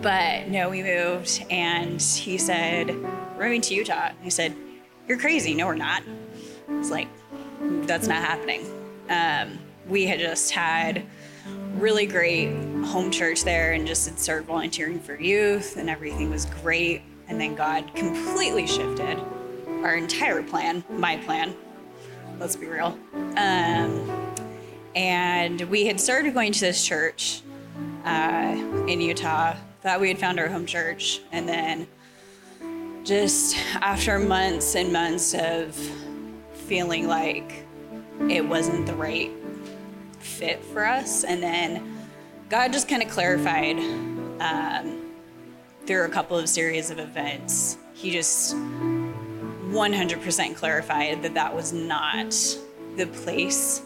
[0.02, 2.88] but no, we moved, and he said,
[3.36, 4.54] "We're moving to Utah." He said,
[5.08, 6.02] "You're crazy." No, we're not.
[6.70, 7.08] It's like
[7.60, 8.64] that's not happening.
[9.08, 9.58] Um,
[9.88, 11.04] we had just had
[11.74, 12.52] really great
[12.84, 17.02] home church there, and just had started volunteering for youth, and everything was great.
[17.28, 19.20] And then God completely shifted
[19.82, 21.54] our entire plan, my plan.
[22.38, 22.98] Let's be real.
[23.36, 24.10] Um,
[24.96, 27.42] and we had started going to this church
[28.04, 29.54] uh, in Utah.
[29.82, 31.88] Thought we had found our home church, and then
[33.02, 35.74] just after months and months of
[36.52, 37.64] feeling like
[38.28, 39.30] it wasn't the right
[40.18, 41.96] fit for us, and then
[42.50, 43.78] God just kind of clarified
[44.40, 45.12] um,
[45.86, 47.78] through a couple of series of events.
[47.94, 52.34] He just 100% clarified that that was not
[52.96, 53.82] the place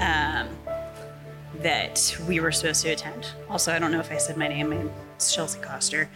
[0.00, 0.48] um,
[1.60, 3.28] that we were supposed to attend.
[3.48, 4.90] Also, I don't know if I said my name.
[5.20, 6.08] It's Chelsea Coster.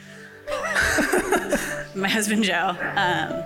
[1.95, 2.75] my husband Joe.
[2.97, 3.45] Um,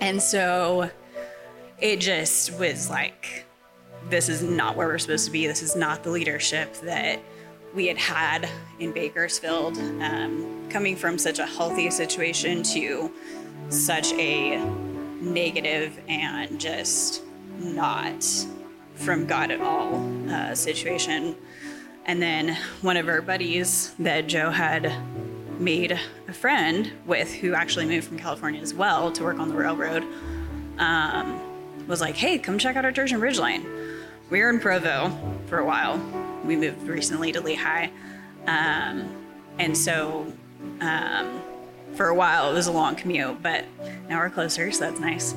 [0.00, 0.90] and so
[1.78, 3.44] it just was like,
[4.08, 5.46] this is not where we're supposed to be.
[5.46, 7.20] This is not the leadership that
[7.74, 8.48] we had had
[8.78, 9.76] in Bakersfield.
[9.76, 13.12] Um, coming from such a healthy situation to
[13.68, 14.64] such a
[15.20, 17.22] negative and just
[17.58, 18.24] not
[18.94, 21.36] from God at all uh, situation.
[22.06, 24.92] And then one of our buddies that Joe had
[25.58, 29.54] made a friend with, who actually moved from California as well to work on the
[29.54, 30.04] railroad,
[30.78, 31.40] um,
[31.86, 33.64] was like, hey, come check out our church in Ridgeline.
[34.30, 35.98] We were in Provo for a while.
[36.44, 37.90] We moved recently to Lehi.
[38.46, 39.16] Um,
[39.58, 40.30] and so
[40.80, 41.40] um,
[41.94, 43.64] for a while it was a long commute, but
[44.08, 45.34] now we're closer, so that's nice.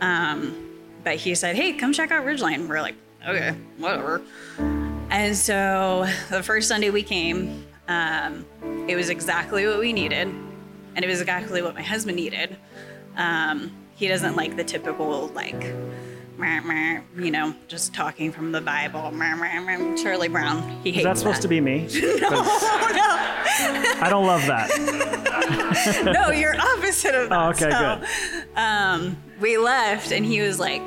[0.00, 2.68] Um, but he said, hey, come check out Ridgeline.
[2.68, 2.94] We're like,
[3.26, 4.22] okay, whatever.
[5.10, 8.44] And so the first Sunday we came, um,
[8.88, 12.56] it was exactly what we needed, and it was exactly what my husband needed.
[13.16, 15.72] Um, he doesn't like the typical like,
[17.16, 19.10] you know, just talking from the Bible.
[19.96, 20.62] Charlie Brown.
[20.82, 21.80] He hates Is that supposed to be me?
[21.90, 26.02] 'Cause Oh I don't love that.
[26.04, 27.38] no, no, you're opposite of that.
[27.38, 28.58] Oh, okay, So, good.
[28.58, 30.82] Um, we left, and he was like,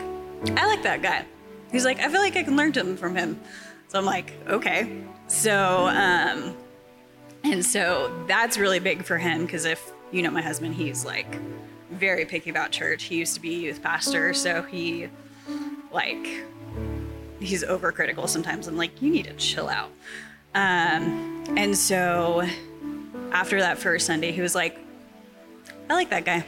[0.56, 1.26] "I like that guy."
[1.72, 3.40] He's like, "I feel like I can learn something from him."
[3.90, 6.56] So I'm like, "Okay." So, um,
[7.44, 11.38] and so that's really big for him because if you know my husband, he's like
[11.92, 13.04] very picky about church.
[13.04, 15.10] He used to be a youth pastor, so he
[15.92, 16.46] like
[17.40, 18.68] he's overcritical sometimes.
[18.68, 19.90] I'm like, you need to chill out.
[20.56, 22.48] Um, and so
[23.32, 24.78] after that first Sunday, he was like,
[25.90, 26.44] I like that guy.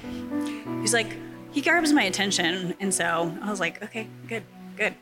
[0.82, 1.16] He's like,
[1.52, 2.76] he grabs my attention.
[2.80, 4.44] And so I was like, okay, good,
[4.78, 4.96] good.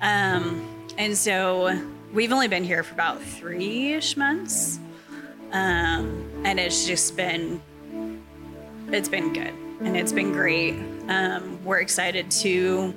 [0.00, 1.80] Um, and so
[2.12, 4.78] we've only been here for about three ish months.
[5.52, 7.60] Um, and it's just been,
[8.88, 10.74] it's been good and it's been great.
[11.08, 12.94] Um, we're excited to,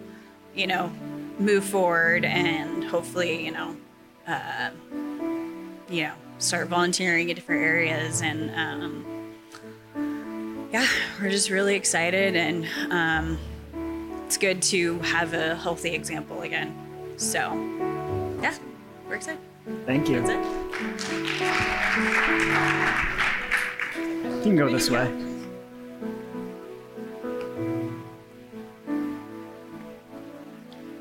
[0.56, 0.92] you know,
[1.38, 3.78] move forward and hopefully, you know,
[4.28, 4.72] uh,
[5.90, 9.06] you know, start volunteering in different areas and, um,
[10.72, 10.88] yeah,
[11.20, 13.40] we're just really excited, and um,
[14.26, 16.88] it's good to have a healthy example again.
[17.20, 17.54] So,
[18.42, 18.56] yeah,
[19.06, 19.42] we're excited.
[19.86, 20.22] Thank you.
[20.22, 20.38] That's it.
[24.38, 25.14] You can go this way.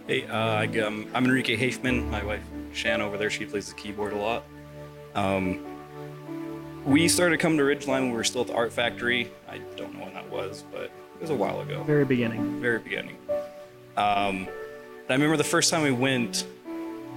[0.09, 2.11] Hey, uh, I, um, I'm Enrique Hafman.
[2.11, 4.43] My wife Shan over there, she plays the keyboard a lot.
[5.15, 5.65] Um,
[6.85, 9.31] we started coming to Ridgeline when we were still at the art factory.
[9.49, 11.85] I don't know when that was, but it was a while ago.
[11.85, 12.61] Very beginning.
[12.61, 13.17] Very beginning.
[13.97, 14.49] Um,
[15.09, 16.47] and I remember the first time we went,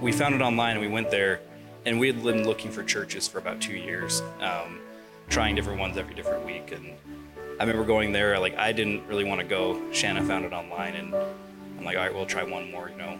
[0.00, 1.40] we found it online and we went there,
[1.84, 4.80] and we had been looking for churches for about two years, um,
[5.28, 6.72] trying different ones every different week.
[6.72, 6.94] And
[7.60, 9.92] I remember going there, like I didn't really want to go.
[9.92, 12.88] Shanna found it online, and I'm like, all right, we'll try one more.
[12.88, 13.18] You know,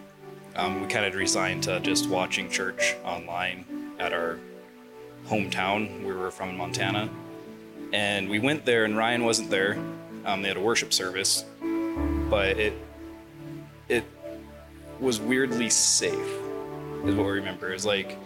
[0.55, 3.65] um, we kind of resigned to just watching church online
[3.99, 4.39] at our
[5.27, 6.03] hometown.
[6.03, 7.11] We were from in Montana,
[7.93, 9.77] and we went there, and Ryan wasn't there.
[10.25, 11.45] Um, they had a worship service,
[12.31, 12.73] but it
[13.87, 14.03] it
[15.03, 16.13] was weirdly safe,
[17.05, 17.69] is what we remember.
[17.69, 18.17] It was like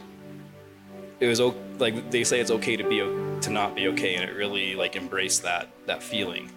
[1.20, 1.40] it was
[1.80, 3.00] like they say it's okay to be
[3.42, 6.50] to not be okay, and it really like embraced that that feeling.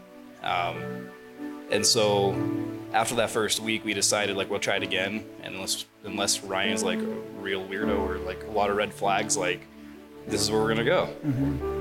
[0.43, 1.09] Um,
[1.71, 2.35] and so
[2.93, 6.83] after that first week, we decided like we'll try it again, and unless unless Ryan's
[6.83, 7.07] like a
[7.41, 9.61] real weirdo or like a lot of red flags, like
[10.29, 11.09] this is where we're gonna go.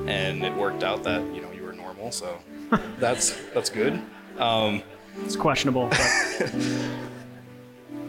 [0.08, 2.40] And it worked out that you know you were normal, so
[3.00, 4.02] that's that's good.
[4.38, 4.82] Um,
[5.26, 5.90] It's questionable.
[5.90, 6.54] But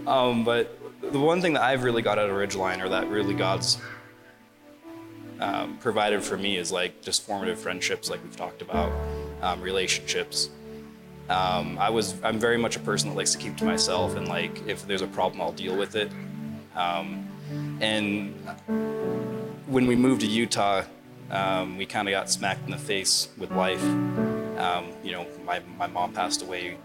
[0.07, 0.79] um, but
[1.13, 3.79] the one thing that I've really got out of Ridgeline, or that really God's
[5.41, 8.93] um, provided for me is like just formative friendships, like we've talked about,
[9.43, 10.51] um, relationships.
[11.29, 14.29] Um, I was I'm very much a person that likes to keep to myself, and
[14.29, 16.11] like if there's a problem, I'll deal with it.
[16.75, 17.29] Um,
[17.81, 18.35] and
[19.67, 20.83] when we moved to Utah,
[21.31, 23.83] um, we kind of got smacked in the face with life.
[24.59, 26.77] Um, you know, my, my mom passed away.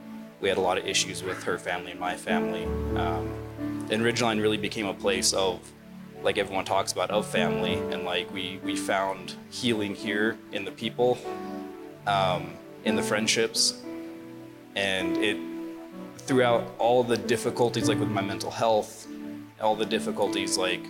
[0.41, 2.65] We had a lot of issues with her family and my family.
[2.97, 3.31] Um,
[3.89, 5.59] and Ridgeline really became a place of,
[6.23, 7.75] like everyone talks about, of family.
[7.91, 11.17] And like we, we found healing here in the people,
[12.07, 13.81] um, in the friendships.
[14.75, 15.37] And it,
[16.17, 19.07] throughout all the difficulties, like with my mental health,
[19.61, 20.81] all the difficulties, like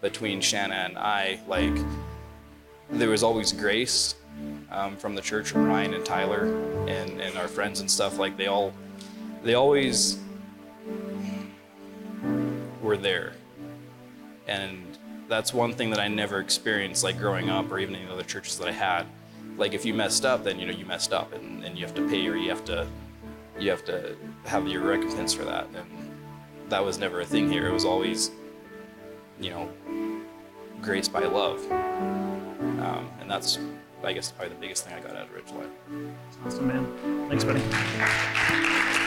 [0.00, 1.74] between Shanna and I, like
[2.90, 4.14] there was always grace
[4.70, 6.44] um, from the church, from Ryan and Tyler
[6.86, 8.18] and, and our friends and stuff.
[8.18, 8.72] Like they all,
[9.44, 10.18] they always
[12.82, 13.34] were there.
[14.48, 18.12] And that's one thing that I never experienced, like growing up or even in the
[18.12, 19.06] other churches that I had.
[19.56, 21.94] Like if you messed up, then you know you messed up, and, and you have
[21.94, 22.86] to pay or you have to,
[23.58, 24.16] you have to
[24.46, 25.68] have your recompense for that.
[25.74, 25.86] And
[26.68, 27.68] that was never a thing here.
[27.68, 28.30] It was always,
[29.40, 29.68] you know,
[30.82, 31.70] grace by love.
[31.70, 33.58] Um, and that's,
[34.02, 35.70] I guess, probably the biggest thing I got out of Ridgeline.
[36.44, 37.28] Awesome, man.
[37.28, 39.00] Thanks, buddy.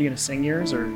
[0.00, 0.90] You gonna sing yours or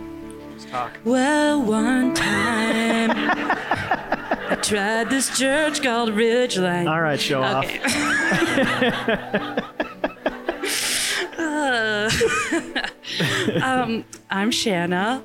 [0.55, 0.97] just talk?
[1.05, 6.91] Well, one time I tried this church called Ridgeline.
[6.91, 7.81] All right, show Okay.
[11.37, 12.11] Uh,
[13.63, 15.23] um, I'm Shanna,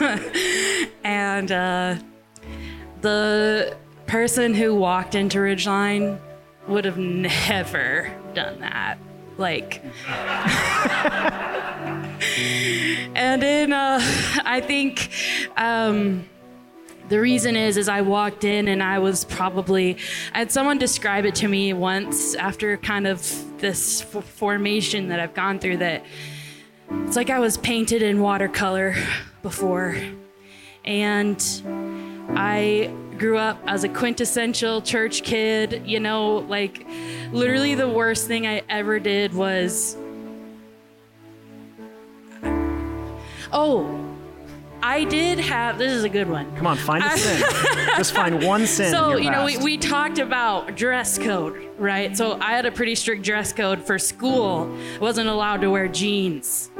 [1.04, 1.94] and uh,
[3.02, 3.76] the
[4.08, 6.18] person who walked into Ridgeline
[6.66, 8.98] would have never done that.
[9.38, 9.80] Like,
[13.14, 14.00] and then uh,
[14.44, 15.10] I think
[15.56, 16.24] um,
[17.08, 19.96] the reason is is I walked in and I was probably
[20.34, 23.20] I had someone describe it to me once after kind of
[23.58, 26.04] this f- formation that I've gone through that
[27.04, 28.94] it's like I was painted in watercolor
[29.42, 29.96] before.
[30.84, 31.42] And
[32.30, 36.86] I grew up as a quintessential church kid, you know, like
[37.32, 39.96] literally the worst thing I ever did was
[43.52, 44.12] Oh,
[44.84, 46.54] I did have this is a good one.
[46.56, 47.40] Come on, find a sin.
[47.96, 48.86] Just find one sin.
[48.86, 52.16] in So, you know, we, we talked about dress code, right?
[52.16, 54.76] So I had a pretty strict dress code for school.
[54.96, 56.72] I wasn't allowed to wear jeans.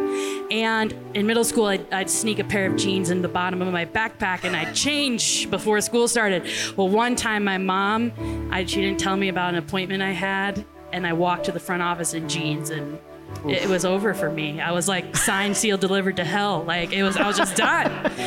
[0.50, 3.72] And in middle school, I'd, I'd sneak a pair of jeans in the bottom of
[3.72, 6.48] my backpack and I'd change before school started.
[6.76, 10.64] Well, one time my mom, I, she didn't tell me about an appointment I had,
[10.92, 12.98] and I walked to the front office in jeans and
[13.46, 14.60] it, was over for me.
[14.60, 16.62] I was like signed, sealed, delivered to hell.
[16.62, 18.10] Like it was, I was just done.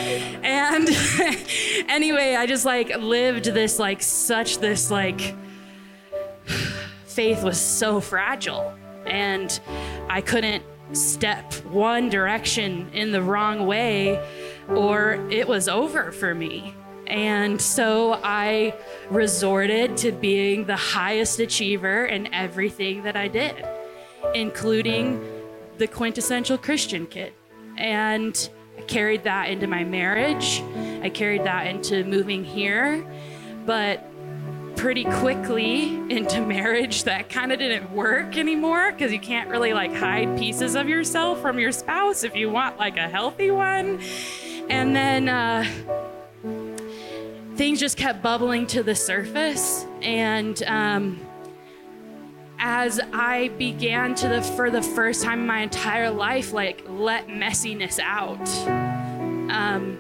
[0.46, 0.88] And
[1.90, 5.34] anyway, I just like lived this like such this like
[7.06, 8.74] faith was so fragile,
[9.08, 9.60] and
[10.08, 14.24] I couldn't step one direction in the wrong way,
[14.70, 16.76] or it was over for me.
[17.08, 18.76] And so I
[19.10, 23.66] resorted to being the highest achiever in everything that I did
[24.34, 25.24] including
[25.78, 27.34] the quintessential Christian kid.
[27.78, 30.62] And I carried that into my marriage.
[31.02, 33.06] I carried that into moving here.
[33.66, 34.04] But
[34.76, 39.94] pretty quickly into marriage, that kind of didn't work anymore because you can't really like
[39.94, 44.00] hide pieces of yourself from your spouse if you want like a healthy one.
[44.70, 45.66] And then, uh,
[47.56, 51.20] things just kept bubbling to the surface and um,
[52.68, 57.28] as I began to the for the first time in my entire life, like let
[57.28, 58.50] messiness out.
[59.54, 60.00] Um,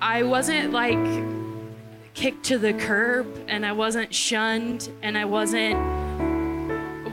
[0.00, 0.96] I wasn't like
[2.14, 5.78] kicked to the curb, and I wasn't shunned, and I wasn't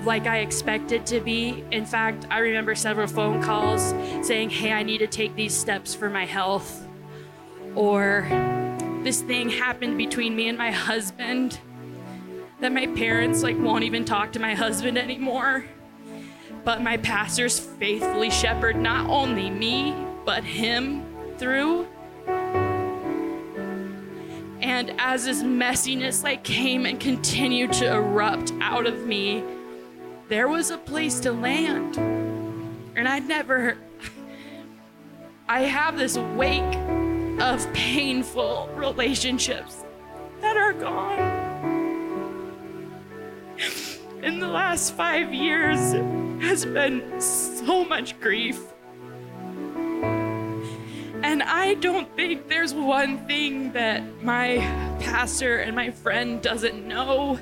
[0.05, 1.61] like I expected to be.
[1.71, 3.93] In fact, I remember several phone calls
[4.25, 6.87] saying, "Hey, I need to take these steps for my health,"
[7.75, 8.25] or
[9.03, 11.59] "This thing happened between me and my husband."
[12.61, 15.65] That my parents like won't even talk to my husband anymore.
[16.63, 19.95] But my pastors faithfully shepherd not only me,
[20.25, 21.03] but him
[21.37, 21.87] through.
[24.61, 29.43] And as this messiness like came and continued to erupt out of me,
[30.29, 31.97] there was a place to land.
[32.95, 33.75] And I'd never
[35.49, 36.77] I have this wake
[37.41, 39.83] of painful relationships
[40.41, 41.40] that are gone
[44.23, 45.93] in the last five years
[46.43, 48.61] has been so much grief.
[51.23, 54.57] And I don't think there's one thing that my
[54.99, 57.39] pastor and my friend doesn't know.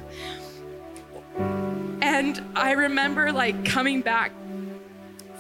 [2.02, 4.32] And I remember like coming back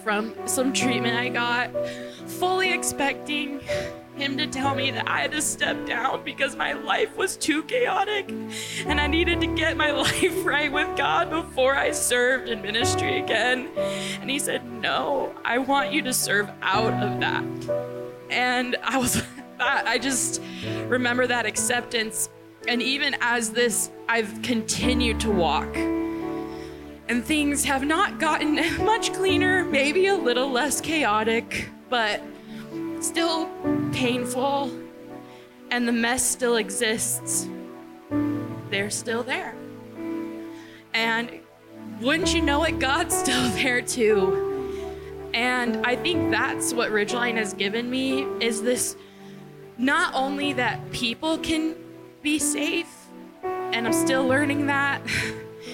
[0.04, 1.72] from some treatment I got,
[2.28, 3.62] fully expecting
[4.20, 7.64] him to tell me that I had to step down because my life was too
[7.64, 8.30] chaotic
[8.86, 13.20] and I needed to get my life right with God before I served in ministry
[13.20, 13.70] again.
[14.22, 17.44] And he said, No, I want you to serve out of that.
[18.30, 19.24] And I was.
[19.62, 20.42] I just
[20.88, 22.30] remember that acceptance.
[22.68, 25.76] And even as this, I've continued to walk.
[25.76, 28.56] And things have not gotten
[28.86, 32.22] much cleaner, maybe a little less chaotic, but
[33.02, 33.50] still
[33.92, 34.72] painful.
[35.72, 37.48] And the mess still exists.
[38.70, 39.56] They're still there.
[40.94, 41.32] And
[42.02, 44.46] wouldn't you know it, God's still there too.
[45.34, 48.96] And I think that's what Ridgeline has given me is this
[49.78, 51.76] not only that people can
[52.22, 53.08] be safe,
[53.44, 55.02] and I'm still learning that,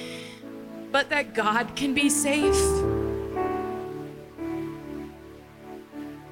[0.92, 2.56] but that God can be safe.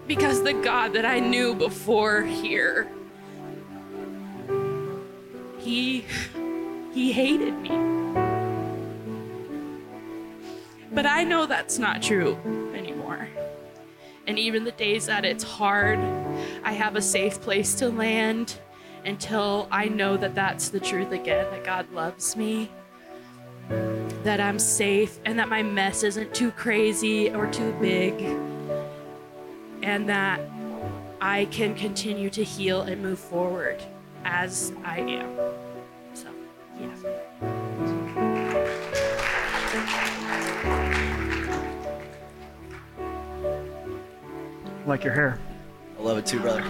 [0.07, 2.89] Because the God that I knew before here,
[5.59, 6.05] he
[6.93, 7.69] he hated me.
[10.91, 12.37] But I know that's not true
[12.75, 13.27] anymore.
[14.27, 15.99] And even the days that it's hard,
[16.63, 18.59] I have a safe place to land
[19.05, 22.69] until I know that that's the truth again that God loves me,
[24.23, 28.13] that I'm safe, and that my mess isn't too crazy or too big,
[29.84, 30.39] and that
[31.21, 33.84] I can continue to heal and move forward
[34.25, 35.36] as I am.
[36.13, 36.29] So,
[36.79, 38.03] yeah.
[44.86, 45.39] Like your hair.
[45.97, 46.61] I love it too, brother.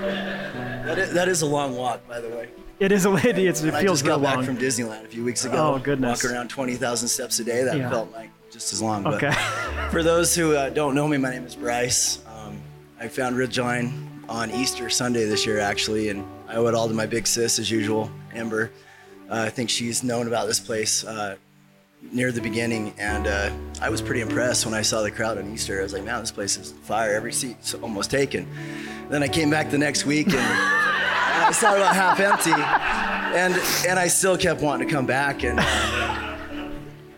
[0.86, 2.50] That is, that is a long walk, by the way.
[2.80, 3.48] It is a lady.
[3.48, 4.46] It's, it I feels just got back long.
[4.46, 5.74] from Disneyland a few weeks ago.
[5.76, 6.24] Oh, goodness.
[6.24, 7.64] Walk around 20,000 steps a day.
[7.64, 7.90] That Yeah.
[7.90, 9.04] felt like just as long.
[9.04, 9.32] But Okay.
[9.92, 12.20] for those who uh, don't know me, my name is Bryce.
[13.00, 13.92] I found Ridgeline
[14.30, 17.60] on Easter Sunday this year, actually, and I owe it all to my big sis,
[17.60, 18.72] as usual, Amber.
[19.30, 21.36] Uh, I think she's known about this place uh,
[22.12, 25.52] near the beginning, and uh, I was pretty impressed when I saw the crowd on
[25.54, 25.80] Easter.
[25.80, 27.14] I was like, man, this place is fire.
[27.14, 28.48] Every seat's almost taken.
[29.10, 33.54] Then I came back the next week, and I saw about half empty, and
[33.88, 36.03] and I still kept wanting to come back, and.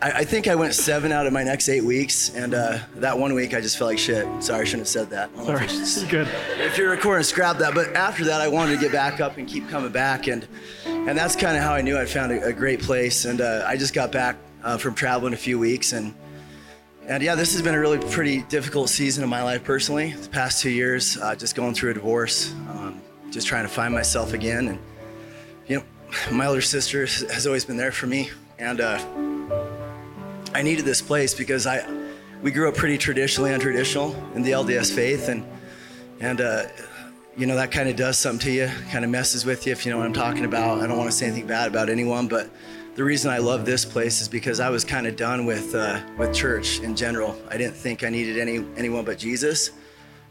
[0.02, 2.80] Uh, I, I think I went seven out of my next eight weeks, and uh,
[2.96, 4.26] that one week I just felt like shit.
[4.43, 5.30] Sorry, I shouldn't have said that.
[5.34, 5.82] I don't know if Sorry.
[5.82, 6.28] I should- Good.
[6.60, 7.74] if you're recording, scrap that.
[7.74, 10.48] But after that, I wanted to get back up and keep coming back, and
[10.86, 13.26] and that's kind of how I knew I'd found a, a great place.
[13.26, 16.14] And uh, I just got back uh, from traveling a few weeks, and
[17.08, 20.12] and yeah, this has been a really pretty difficult season of my life personally.
[20.14, 23.00] The past two years, uh, just going through a divorce, um,
[23.32, 24.80] just trying to find myself again, and
[25.68, 25.84] you know,
[26.32, 28.30] my older sister has always been there for me,
[28.60, 28.82] and.
[30.56, 31.86] I needed this place because I,
[32.41, 35.45] we grew up pretty traditionally untraditional in the LDS faith, and
[36.22, 36.68] and uh,
[37.36, 39.86] you know that kind of does something to you, kind of messes with you if
[39.86, 40.80] you know what I'm talking about.
[40.80, 42.49] I don't want to say anything bad about anyone, but
[42.95, 45.99] the reason I love this place is because I was kind of done with uh,
[46.18, 47.38] with church in general.
[47.49, 49.72] I didn't think I needed any anyone but Jesus.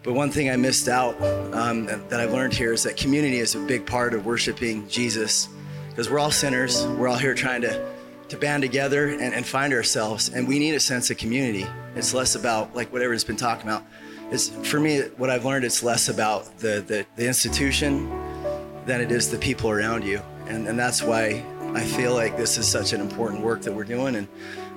[0.02, 1.20] But one thing I missed out
[1.52, 5.48] um, that I've learned here is that community is a big part of worshiping Jesus,
[5.90, 6.86] because we're all sinners.
[6.86, 7.93] We're all here trying to
[8.28, 11.66] to band together and, and find ourselves, and we need a sense of community.
[11.94, 13.84] It's less about like whatever has been talking about.
[14.30, 15.64] It's for me what I've learned.
[15.64, 18.08] It's less about the the, the institution
[18.86, 21.44] than it is the people around you, and and that's why
[21.74, 24.28] I feel like this is such an important work that we're doing, and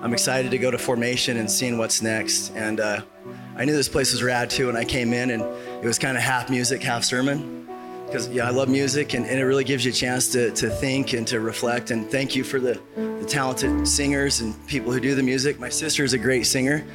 [0.02, 2.52] I'm excited to go to formation and seeing what's next.
[2.56, 3.02] And uh,
[3.56, 6.18] I knew this place was rad too when I came in, and it was kind
[6.18, 7.57] of half music, half sermon.
[8.08, 10.70] Because yeah, I love music, and, and it really gives you a chance to, to
[10.70, 11.92] think and to reflect.
[11.92, 15.60] And thank you for the, the talented singers and people who do the music.
[15.60, 16.86] My sister is a great singer,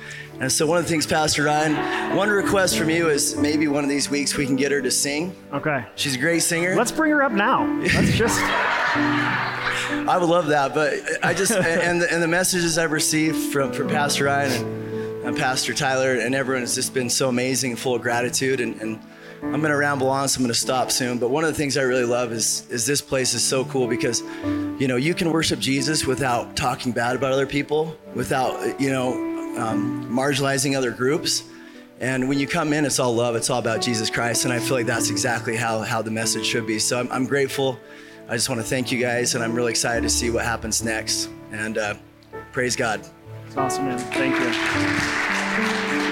[0.40, 3.84] and so one of the things, Pastor Ryan, one request from you is maybe one
[3.84, 5.36] of these weeks we can get her to sing.
[5.52, 5.84] Okay.
[5.96, 6.74] She's a great singer.
[6.74, 7.64] Let's bring her up now.
[7.80, 8.40] Let's just.
[8.42, 13.72] I would love that, but I just and the, and the messages I've received from
[13.72, 17.78] from Pastor Ryan and, and Pastor Tyler and everyone has just been so amazing and
[17.78, 18.60] full of gratitude.
[18.60, 18.98] And, and
[19.42, 21.18] I'm gonna ramble on, so I'm gonna stop soon.
[21.18, 23.88] But one of the things I really love is is this place is so cool
[23.88, 24.22] because,
[24.80, 29.12] you know, you can worship Jesus without talking bad about other people, without you know
[29.58, 31.44] um, marginalizing other groups.
[32.00, 33.36] And when you come in, it's all love.
[33.36, 34.44] It's all about Jesus Christ.
[34.44, 36.80] And I feel like that's exactly how, how the message should be.
[36.80, 37.78] So I'm, I'm grateful.
[38.28, 39.36] I just want to thank you guys.
[39.36, 41.30] And I'm really excited to see what happens next.
[41.52, 41.94] And uh,
[42.50, 43.06] praise God.
[43.46, 43.98] It's awesome, man.
[43.98, 44.34] Thank
[46.08, 46.11] you.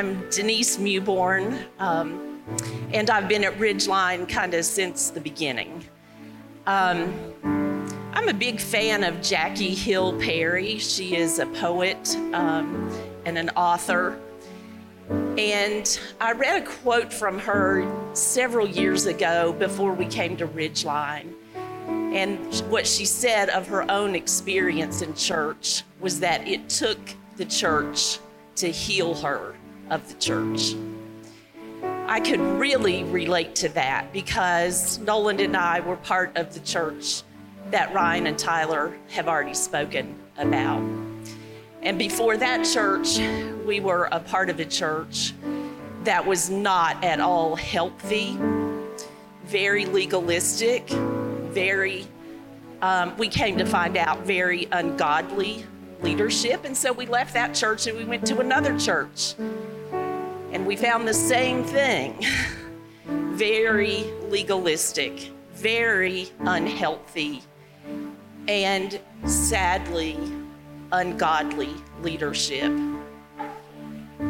[0.00, 2.42] I'm Denise Mewborn, um,
[2.94, 5.84] and I've been at Ridgeline kind of since the beginning.
[6.66, 7.12] Um,
[8.14, 10.78] I'm a big fan of Jackie Hill Perry.
[10.78, 12.90] She is a poet um,
[13.26, 14.18] and an author.
[15.36, 21.30] And I read a quote from her several years ago before we came to Ridgeline.
[21.86, 22.38] And
[22.70, 26.98] what she said of her own experience in church was that it took
[27.36, 28.18] the church
[28.56, 29.56] to heal her
[29.90, 30.74] of the church.
[32.06, 37.22] I could really relate to that because Nolan and I were part of the church
[37.70, 40.82] that Ryan and Tyler have already spoken about.
[41.82, 43.18] And before that church,
[43.64, 45.32] we were a part of a church
[46.04, 48.36] that was not at all healthy,
[49.44, 52.06] very legalistic, very,
[52.82, 55.64] um, we came to find out, very ungodly
[56.02, 56.64] leadership.
[56.64, 59.34] And so we left that church and we went to another church.
[60.52, 62.24] And we found the same thing
[63.06, 67.42] very legalistic, very unhealthy,
[68.48, 70.18] and sadly,
[70.92, 72.72] ungodly leadership.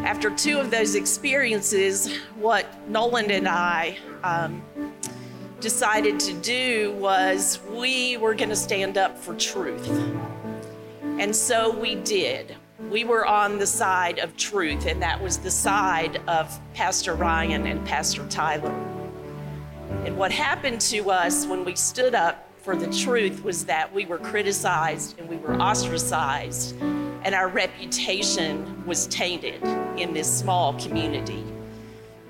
[0.04, 4.62] After two of those experiences, what Nolan and I um,
[5.60, 9.88] decided to do was we were going to stand up for truth.
[11.18, 12.56] And so we did.
[12.88, 17.66] We were on the side of truth, and that was the side of Pastor Ryan
[17.66, 18.72] and Pastor Tyler.
[20.04, 24.06] And what happened to us when we stood up for the truth was that we
[24.06, 29.62] were criticized and we were ostracized, and our reputation was tainted
[29.96, 31.44] in this small community.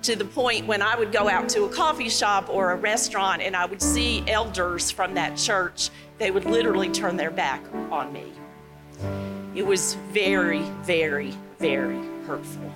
[0.03, 3.41] To the point when I would go out to a coffee shop or a restaurant
[3.41, 8.13] and I would see elders from that church, they would literally turn their back on
[8.13, 8.33] me.
[9.55, 12.73] It was very, very, very hurtful.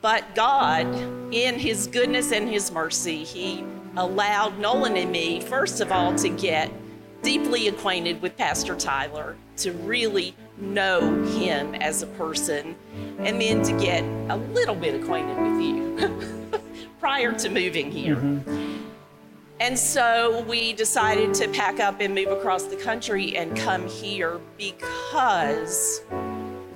[0.00, 0.86] But God,
[1.32, 3.64] in His goodness and His mercy, He
[3.96, 6.70] allowed Nolan and me, first of all, to get
[7.22, 12.76] deeply acquainted with Pastor Tyler, to really know him as a person,
[13.18, 16.50] and then to get a little bit acquainted with you
[17.00, 18.16] prior to moving here.
[18.16, 18.73] Mm-hmm.
[19.64, 24.38] And so we decided to pack up and move across the country and come here
[24.58, 26.02] because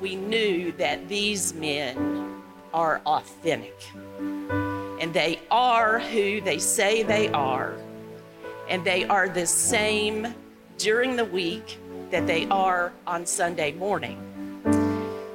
[0.00, 2.40] we knew that these men
[2.72, 3.76] are authentic
[4.18, 7.76] and they are who they say they are.
[8.70, 10.34] And they are the same
[10.78, 11.76] during the week
[12.10, 14.18] that they are on Sunday morning.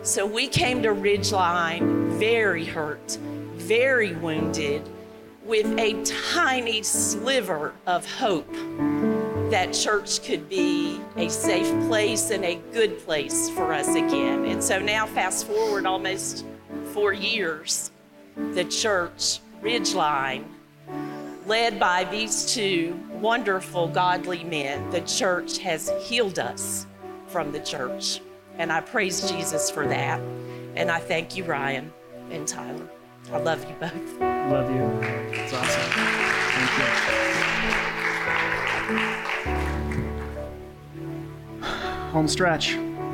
[0.02, 3.20] So we came to Ridgeline very hurt,
[3.58, 4.90] very wounded,
[5.46, 6.02] with a
[6.34, 8.52] tiny sliver of hope
[9.52, 14.46] that church could be a safe place and a good place for us again.
[14.46, 16.46] And so now, fast forward almost
[16.86, 17.92] four years,
[18.36, 20.46] the church Ridgeline,
[21.46, 26.88] led by these two wonderful, godly men, the church has healed us
[27.28, 28.22] from the church.
[28.58, 30.20] And I praise Jesus for that.
[30.76, 31.94] And I thank you, Ryan
[32.32, 32.90] and Tyler.
[33.32, 34.20] I love you both.
[34.20, 34.84] Love you.
[35.32, 35.92] It's awesome.
[35.92, 36.84] Thank you.
[42.12, 42.72] Home stretch.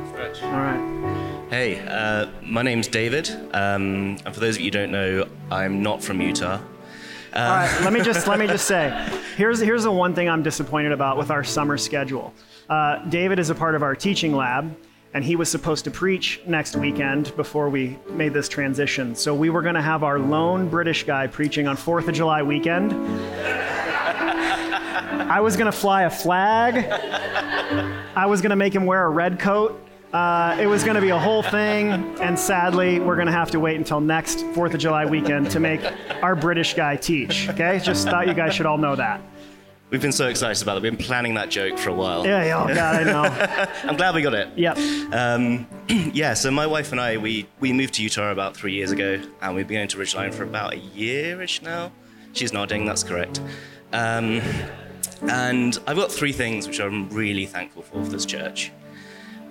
[0.08, 0.42] Stretch.
[0.42, 1.46] All right.
[1.48, 3.30] Hey, uh, my name's David.
[3.52, 6.60] Um, and for those of you who don't know, I'm not from Utah.
[7.32, 8.90] Uh, All right, let me just let me just say,
[9.36, 12.34] here's here's the one thing I'm disappointed about with our summer schedule.
[12.68, 14.76] Uh, David is a part of our teaching lab,
[15.12, 19.14] and he was supposed to preach next weekend before we made this transition.
[19.14, 22.42] So we were going to have our lone British guy preaching on Fourth of July
[22.42, 22.92] weekend.
[25.30, 26.86] I was going to fly a flag.
[28.16, 29.80] I was going to make him wear a red coat.
[30.12, 31.88] Uh, it was going to be a whole thing,
[32.20, 35.60] and sadly, we're going to have to wait until next Fourth of July weekend to
[35.60, 35.80] make
[36.20, 37.48] our British guy teach.
[37.48, 39.20] Okay, just thought you guys should all know that.
[39.90, 40.82] We've been so excited about it.
[40.84, 42.24] We've been planning that joke for a while.
[42.24, 43.66] Yeah, yeah, oh God, I know.
[43.90, 44.48] I'm glad we got it.
[44.56, 44.78] Yep.
[45.12, 45.66] Um,
[46.14, 49.20] yeah, so my wife and I, we, we moved to Utah about three years ago,
[49.42, 51.90] and we've been going to Ridgeline for about a year-ish now.
[52.34, 53.40] She's nodding, that's correct.
[53.92, 54.40] Um,
[55.28, 58.70] and I've got three things which I'm really thankful for for this church.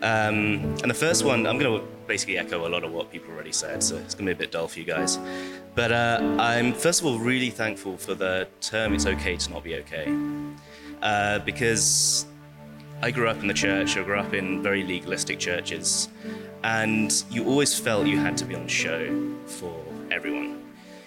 [0.02, 3.34] Um, and the first one, I'm going to basically echo a lot of what people
[3.34, 5.20] already said, so it's going to be a bit dull for you guys.
[5.80, 9.64] But uh, I'm first of all really thankful for the term "it's okay to not
[9.64, 10.14] be okay,"
[11.02, 12.26] uh, because
[13.02, 13.96] I grew up in the church.
[13.96, 16.10] I grew up in very legalistic churches,
[16.66, 19.08] and you always felt you had to be on show
[19.46, 19.74] for
[20.12, 20.62] everyone.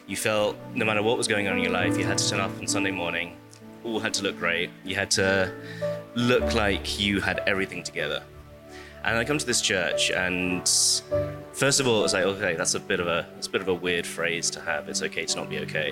[0.07, 2.41] You felt no matter what was going on in your life, you had to turn
[2.41, 3.37] up on Sunday morning.
[3.85, 4.71] All had to look great.
[4.87, 5.53] You had to
[6.15, 8.23] look like you had everything together.
[9.05, 10.63] And I come to this church, and
[11.53, 13.61] first of all, it was like, okay, that's a bit of a it's a bit
[13.61, 14.89] of a weird phrase to have.
[14.89, 15.91] It's okay to not be okay.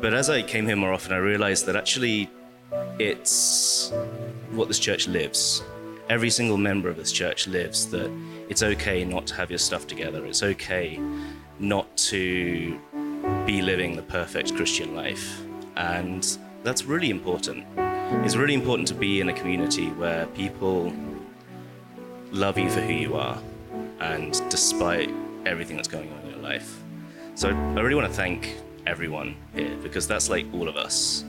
[0.00, 2.28] But as I came here more often, I realized that actually,
[2.98, 3.92] it's
[4.50, 5.62] what this church lives.
[6.08, 8.10] Every single member of this church lives that
[8.48, 10.26] it's okay not to have your stuff together.
[10.26, 11.00] It's okay
[11.60, 12.78] not to
[13.46, 15.42] be living the perfect Christian life.
[15.76, 16.26] And
[16.64, 17.64] that's really important.
[18.24, 20.92] It's really important to be in a community where people
[22.32, 23.38] love you for who you are
[24.00, 25.10] and despite
[25.44, 26.80] everything that's going on in your life.
[27.34, 28.56] So I really want to thank
[28.86, 31.24] everyone here because that's like all of us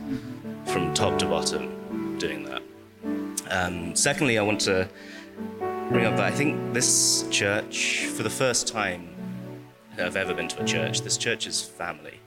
[0.66, 2.62] from top to bottom doing that.
[3.49, 4.88] Um, secondly, I want to
[5.89, 9.10] bring up that I think this church, for the first time
[9.97, 12.20] I've ever been to a church, this church is family.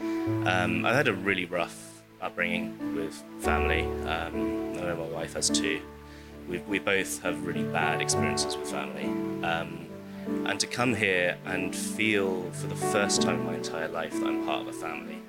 [0.00, 3.82] Um, I've had a really rough upbringing with family.
[4.08, 5.80] Um, I know my wife has too.
[6.48, 9.06] We, we both have really bad experiences with family.
[9.44, 9.86] Um,
[10.46, 14.26] and to come here and feel for the first time in my entire life that
[14.26, 15.20] I'm part of a family,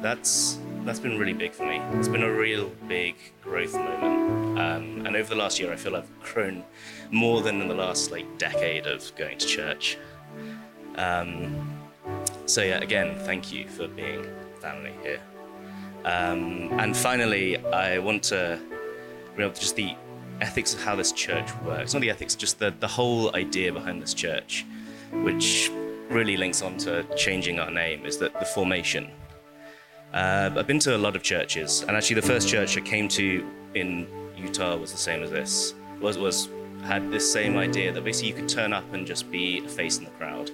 [0.00, 1.78] that's that's been really big for me.
[1.94, 4.58] It's been a real big growth moment.
[4.58, 6.64] Um, and over the last year, I feel I've grown
[7.10, 9.98] more than in the last like decade of going to church.
[10.94, 11.82] Um,
[12.46, 14.24] so yeah, again, thank you for being
[14.60, 15.20] family here.
[16.04, 18.60] Um, and finally, I want to
[19.34, 19.96] bring up just the
[20.40, 21.94] ethics of how this church works.
[21.94, 24.64] Not the ethics, just the, the whole idea behind this church,
[25.12, 25.70] which
[26.08, 29.10] really links on to changing our name, is that the formation.
[30.12, 33.08] Uh, I've been to a lot of churches, and actually, the first church I came
[33.08, 34.06] to in
[34.36, 35.74] Utah was the same as this.
[36.00, 36.48] Was was
[36.84, 39.98] had this same idea that basically you could turn up and just be a face
[39.98, 40.50] in the crowd,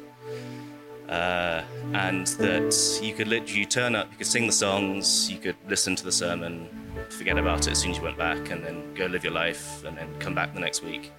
[1.08, 1.62] uh,
[1.92, 5.94] and that you could literally turn up, you could sing the songs, you could listen
[5.96, 6.68] to the sermon,
[7.12, 9.84] forget about it as soon as you went back, and then go live your life,
[9.84, 11.12] and then come back the next week.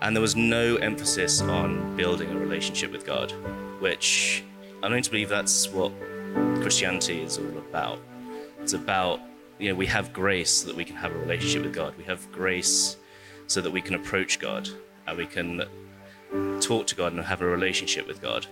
[0.00, 3.32] And there was no emphasis on building a relationship with God,
[3.80, 4.44] which
[4.82, 5.92] I'm going to believe that's what
[6.60, 7.98] Christianity is all about.
[8.60, 9.20] It's about,
[9.58, 11.94] you know, we have grace so that we can have a relationship with God.
[11.96, 12.96] We have grace
[13.46, 14.68] so that we can approach God
[15.06, 15.64] and we can
[16.60, 18.46] talk to God and have a relationship with God.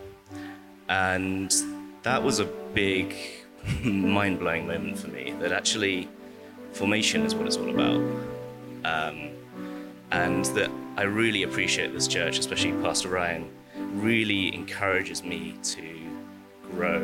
[0.88, 1.54] And
[2.02, 3.14] that was a big,
[3.82, 6.08] mind blowing moment for me that actually
[6.74, 8.02] formation is what it's all about.
[8.84, 9.30] Um,
[10.10, 13.48] and that I really appreciate this church, especially Pastor Ryan,
[13.94, 15.98] really encourages me to
[16.72, 17.00] grow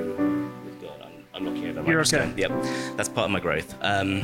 [0.64, 1.00] with God.
[1.02, 2.32] I'm, I'm looking at the You're okay.
[2.36, 2.50] Yep,
[2.96, 3.74] that's part of my growth.
[3.80, 4.20] Um,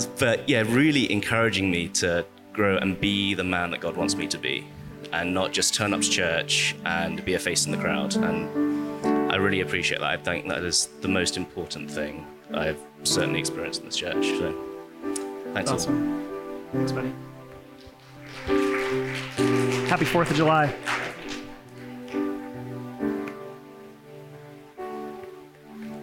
[0.18, 4.26] but yeah, really encouraging me to grow and be the man that God wants me
[4.28, 4.66] to be,
[5.12, 8.16] and not just turn up to church and be a face in the crowd.
[8.16, 10.10] And I really appreciate that.
[10.10, 14.26] I think that is the most important thing I've certainly experienced in this church.
[14.26, 14.54] So,
[15.54, 15.70] thanks.
[15.70, 15.76] all.
[15.76, 16.28] Awesome.
[16.72, 17.12] Thanks, buddy.
[19.88, 20.74] Happy 4th of July.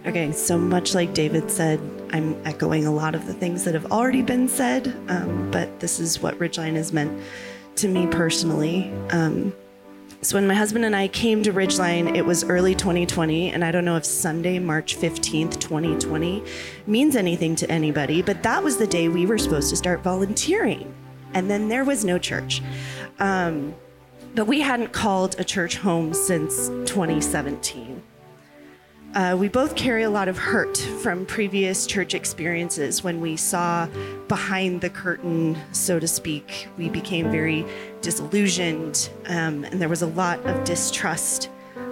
[0.05, 1.81] Okay, so much like David said,
[2.11, 5.99] I'm echoing a lot of the things that have already been said, um, but this
[5.99, 7.21] is what Ridgeline has meant
[7.75, 8.91] to me personally.
[9.09, 9.53] Um,
[10.21, 13.71] so when my husband and I came to Ridgeline, it was early 2020, and I
[13.71, 16.43] don't know if Sunday, March 15th, 2020
[16.87, 20.93] means anything to anybody, but that was the day we were supposed to start volunteering.
[21.35, 22.63] And then there was no church.
[23.19, 23.75] Um,
[24.33, 28.01] but we hadn't called a church home since 2017.
[29.13, 33.87] Uh, we both carry a lot of hurt from previous church experiences when we saw
[34.27, 36.67] behind the curtain, so to speak.
[36.77, 37.65] We became very
[38.01, 41.49] disillusioned, um, and there was a lot of distrust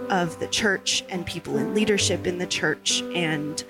[0.09, 3.01] of the church and people in leadership in the church.
[3.13, 3.63] And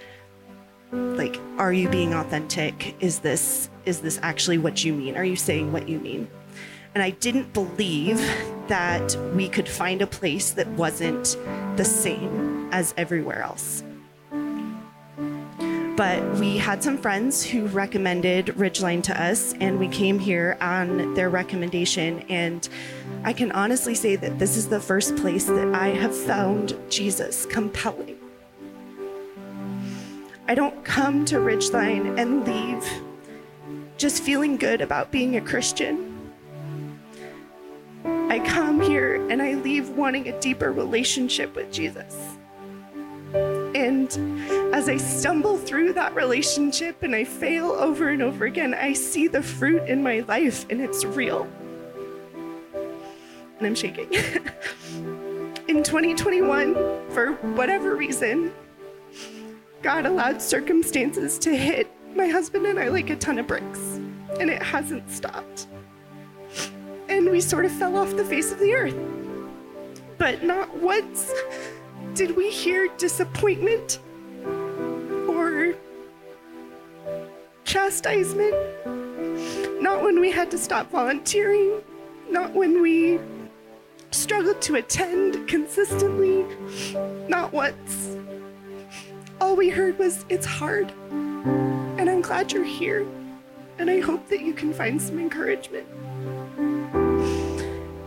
[0.92, 2.96] like, are you being authentic?
[3.00, 5.16] Is this is this actually what you mean?
[5.16, 6.28] Are you saying what you mean?
[6.94, 8.18] And I didn't believe
[8.68, 11.38] that we could find a place that wasn't
[11.76, 13.84] the same as everywhere else.
[15.96, 21.14] But we had some friends who recommended Ridgeline to us, and we came here on
[21.14, 22.20] their recommendation.
[22.28, 22.68] And
[23.24, 27.46] I can honestly say that this is the first place that I have found Jesus
[27.46, 28.18] compelling.
[30.50, 32.84] I don't come to Ridgeline and leave
[33.98, 36.30] just feeling good about being a Christian.
[38.04, 42.25] I come here and I leave wanting a deeper relationship with Jesus.
[43.76, 44.10] And
[44.74, 49.28] as I stumble through that relationship and I fail over and over again, I see
[49.28, 51.46] the fruit in my life and it's real.
[53.58, 54.14] And I'm shaking.
[55.68, 56.74] in 2021,
[57.10, 58.54] for whatever reason,
[59.82, 64.00] God allowed circumstances to hit my husband and I like a ton of bricks,
[64.40, 65.68] and it hasn't stopped.
[67.10, 68.96] and we sort of fell off the face of the earth.
[70.18, 71.30] But not once
[72.16, 74.00] did we hear disappointment
[75.28, 75.76] or
[77.66, 78.56] chastisement.
[79.82, 81.82] Not when we had to stop volunteering,
[82.30, 83.20] not when we
[84.12, 86.46] struggled to attend consistently,
[87.28, 88.16] not once.
[89.42, 90.94] All we heard was, it's hard.
[91.12, 93.06] And I'm glad you're here.
[93.78, 95.86] And I hope that you can find some encouragement.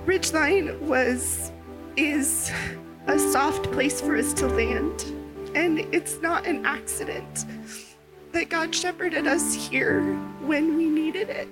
[0.06, 1.52] Ridgeline was,
[1.96, 2.50] is
[3.09, 5.12] a soft place for us to land.
[5.54, 7.46] And it's not an accident
[8.32, 10.02] that God shepherded us here
[10.42, 11.48] when we needed it.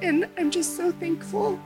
[0.00, 1.60] And I'm just so thankful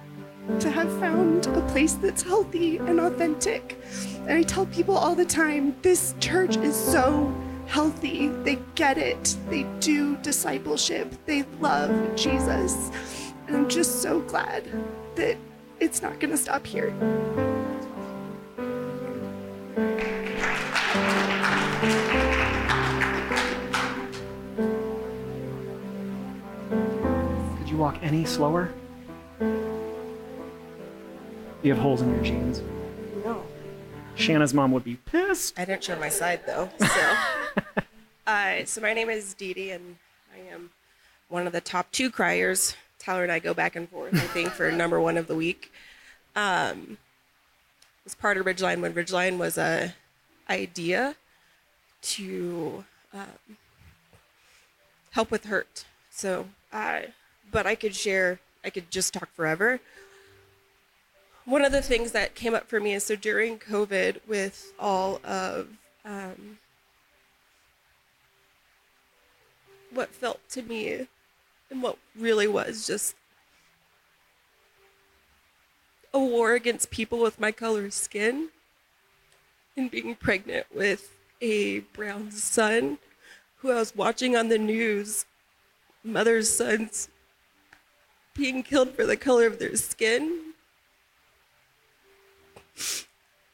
[0.58, 3.78] to have found a place that's healthy and authentic.
[4.26, 7.32] And I tell people all the time this church is so
[7.66, 8.28] healthy.
[8.28, 12.90] They get it, they do discipleship, they love Jesus.
[13.46, 14.64] And I'm just so glad
[15.14, 15.36] that
[15.78, 16.92] it's not going to stop here.
[27.58, 28.70] Could you walk any slower?
[29.38, 29.46] Do
[31.62, 32.60] You have holes in your jeans.
[33.24, 33.42] No.
[34.16, 35.58] Shanna's mom would be pissed.
[35.58, 36.68] I didn't show my side though.
[36.78, 37.16] So,
[38.26, 39.96] uh, so my name is Dee Dee, and
[40.32, 40.70] I am
[41.28, 42.76] one of the top two criers.
[42.98, 44.14] Tyler and I go back and forth.
[44.14, 45.72] I think for number one of the week.
[46.36, 46.98] Um,
[48.04, 49.94] was part of Ridgeline when Ridgeline was a
[50.48, 51.16] idea
[52.02, 53.56] to um,
[55.10, 55.84] help with hurt.
[56.10, 57.02] So, uh,
[57.50, 58.40] but I could share.
[58.64, 59.80] I could just talk forever
[61.50, 65.20] one of the things that came up for me is so during COVID, with all
[65.24, 65.68] of
[66.04, 66.58] um,
[69.92, 71.08] what felt to me
[71.70, 73.16] and what really was just
[76.12, 78.48] a war against people with my color skin
[79.76, 82.98] and being pregnant with a brown son
[83.58, 85.26] who I was watching on the news,
[86.02, 87.08] mother's sons
[88.34, 90.50] being killed for the color of their skin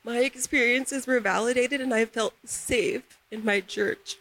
[0.06, 4.18] my experiences were validated and I felt safe in my church.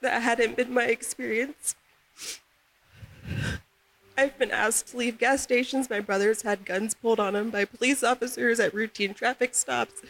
[0.00, 1.76] That hadn't been my experience.
[4.16, 5.88] I've been asked to leave gas stations.
[5.88, 10.02] My brothers had guns pulled on them by police officers at routine traffic stops.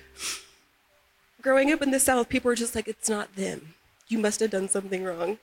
[1.40, 3.74] Growing up in the South, people were just like, it's not them.
[4.08, 5.38] You must have done something wrong.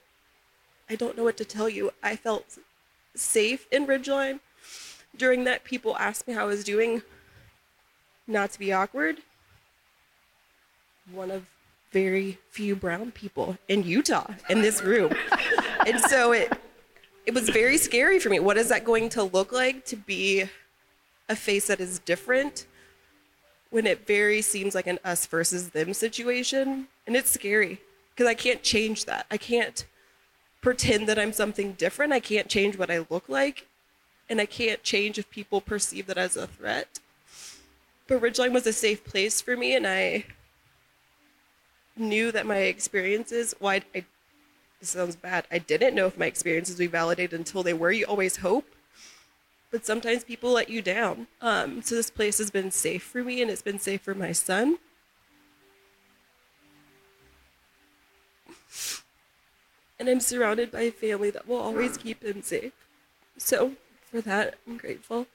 [0.89, 1.91] I don't know what to tell you.
[2.03, 2.57] I felt
[3.15, 4.39] safe in Ridgeline.
[5.15, 7.01] During that, people asked me how I was doing
[8.27, 9.17] not to be awkward,
[11.11, 11.47] one of
[11.91, 15.13] very few brown people in Utah in this room.
[15.87, 16.53] and so it
[17.29, 18.39] it was very scary for me.
[18.39, 20.45] What is that going to look like to be
[21.29, 22.65] a face that is different
[23.69, 26.87] when it very seems like an us versus them situation?
[27.05, 29.27] And it's scary because I can't change that.
[29.29, 29.85] I can't
[30.59, 32.13] pretend that I'm something different.
[32.13, 33.67] I can't change what I look like.
[34.27, 36.99] And I can't change if people perceive that as a threat.
[38.07, 40.25] But Ridgeline was a safe place for me, and I
[41.95, 44.05] knew that my experiences, well, I, I
[44.79, 45.45] this sounds bad.
[45.51, 47.91] I didn't know if my experiences be validated until they were.
[47.91, 48.65] You always hope,
[49.71, 51.27] but sometimes people let you down.
[51.41, 54.31] Um, so this place has been safe for me, and it's been safe for my
[54.31, 54.77] son.
[59.99, 62.71] And I'm surrounded by a family that will always keep him safe.
[63.37, 63.73] So
[64.09, 65.27] for that, I'm grateful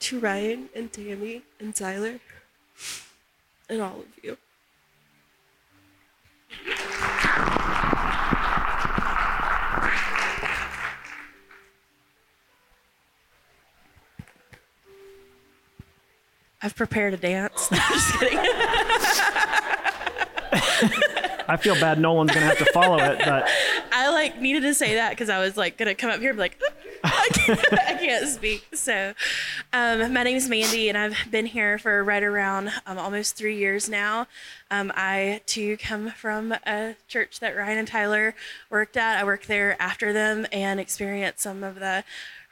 [0.00, 2.20] to Ryan and Tammy and Tyler
[3.68, 4.36] and all of you.
[16.62, 17.68] I've prepared a dance.
[17.70, 18.38] I'm just kidding.
[21.48, 23.48] I feel bad No one's gonna have to follow it, but
[23.92, 26.36] I like needed to say that because I was like gonna come up here and
[26.36, 26.60] be like,
[27.04, 28.66] I can't, I can't speak.
[28.74, 29.14] So,
[29.72, 33.56] um, my name is Mandy, and I've been here for right around um, almost three
[33.56, 34.26] years now.
[34.70, 38.34] Um, I too come from a church that Ryan and Tyler
[38.70, 39.18] worked at.
[39.18, 42.04] I worked there after them and experienced some of the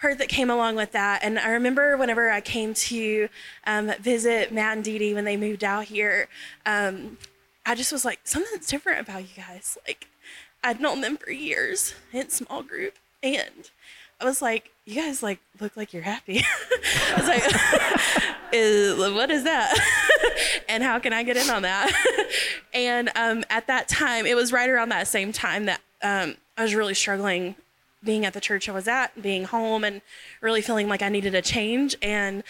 [0.04, 1.20] hurt that came along with that.
[1.22, 3.28] And I remember whenever I came to
[3.66, 6.28] um, visit Matt and Dee Dee when they moved out here,
[6.66, 7.16] um,
[7.64, 9.78] I just was like, something's different about you guys.
[9.88, 10.08] Like,
[10.62, 13.70] I'd known them for years in small group, and
[14.20, 16.42] I was like, you guys like look like you're happy.
[17.10, 19.74] I was like, is, what is that?
[20.68, 21.90] and how can I get in on that?
[22.74, 26.62] and um, at that time, it was right around that same time that um, I
[26.62, 27.54] was really struggling
[28.04, 30.02] being at the church I was at, being home, and
[30.40, 31.96] really feeling like I needed a change.
[32.02, 32.42] And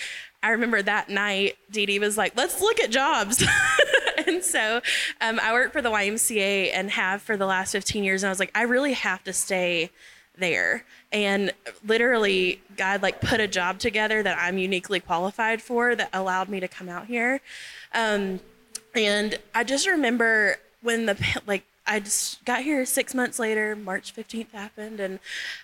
[0.42, 3.42] I remember that night, Dee Dee was like, let's look at jobs.
[4.26, 4.80] and so
[5.20, 8.22] um, I worked for the YMCA and have for the last 15 years.
[8.22, 9.90] And I was like, I really have to stay
[10.36, 10.84] there.
[11.12, 11.52] And
[11.86, 16.61] literally, God like put a job together that I'm uniquely qualified for that allowed me
[16.61, 17.40] to come out here.
[17.92, 18.40] Um,
[18.94, 24.14] and I just remember when the like I just got here six months later, March
[24.14, 25.18] 15th happened, and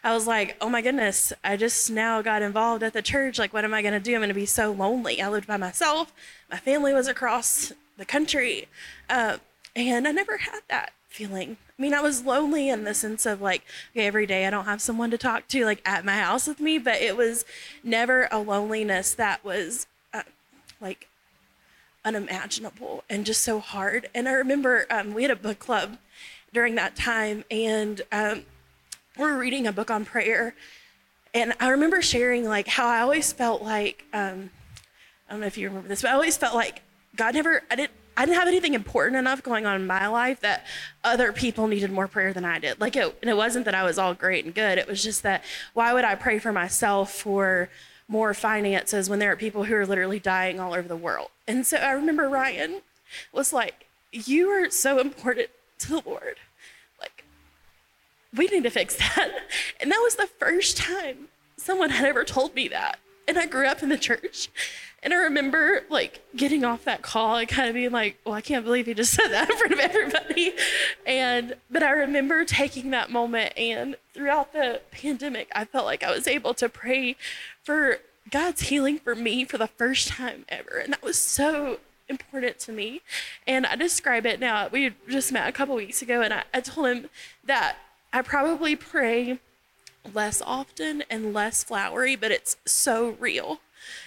[0.04, 3.38] I was like, oh my goodness, I just now got involved at the church.
[3.38, 4.14] Like, what am I going to do?
[4.14, 5.22] I'm going to be so lonely.
[5.22, 6.12] I lived by myself,
[6.50, 8.68] my family was across the country,
[9.08, 9.38] uh,
[9.74, 11.56] and I never had that feeling.
[11.78, 13.62] I mean, I was lonely in the sense of like,
[13.92, 16.60] okay, every day I don't have someone to talk to, like at my house with
[16.60, 17.46] me, but it was
[17.82, 20.22] never a loneliness that was uh,
[20.80, 21.08] like
[22.04, 24.08] unimaginable and just so hard.
[24.14, 25.98] And I remember um, we had a book club
[26.52, 28.44] during that time, and um,
[29.16, 30.54] we were reading a book on prayer.
[31.32, 34.50] And I remember sharing like how I always felt like um,
[35.28, 36.82] I don't know if you remember this, but I always felt like
[37.16, 40.40] God never I didn't I didn't have anything important enough going on in my life
[40.40, 40.66] that
[41.04, 42.80] other people needed more prayer than I did.
[42.80, 44.76] Like it, and it wasn't that I was all great and good.
[44.76, 47.70] It was just that why would I pray for myself for
[48.08, 51.28] more finances when there are people who are literally dying all over the world?
[51.46, 52.82] And so I remember Ryan
[53.32, 55.48] was like, "You are so important
[55.80, 56.36] to the Lord.
[57.00, 57.24] Like,
[58.34, 59.30] we need to fix that."
[59.80, 62.98] And that was the first time someone had ever told me that.
[63.28, 64.48] And I grew up in the church.
[65.02, 68.40] And I remember like getting off that call and kind of being like, well, I
[68.40, 70.52] can't believe he just said that in front of everybody.
[71.06, 76.10] And, but I remember taking that moment and throughout the pandemic, I felt like I
[76.10, 77.16] was able to pray
[77.62, 78.00] for
[78.30, 80.78] God's healing for me for the first time ever.
[80.78, 81.78] And that was so
[82.10, 83.00] important to me.
[83.46, 84.68] And I describe it now.
[84.68, 87.10] We just met a couple weeks ago and I, I told him
[87.44, 87.76] that
[88.12, 89.38] I probably pray
[90.12, 93.60] less often and less flowery, but it's so real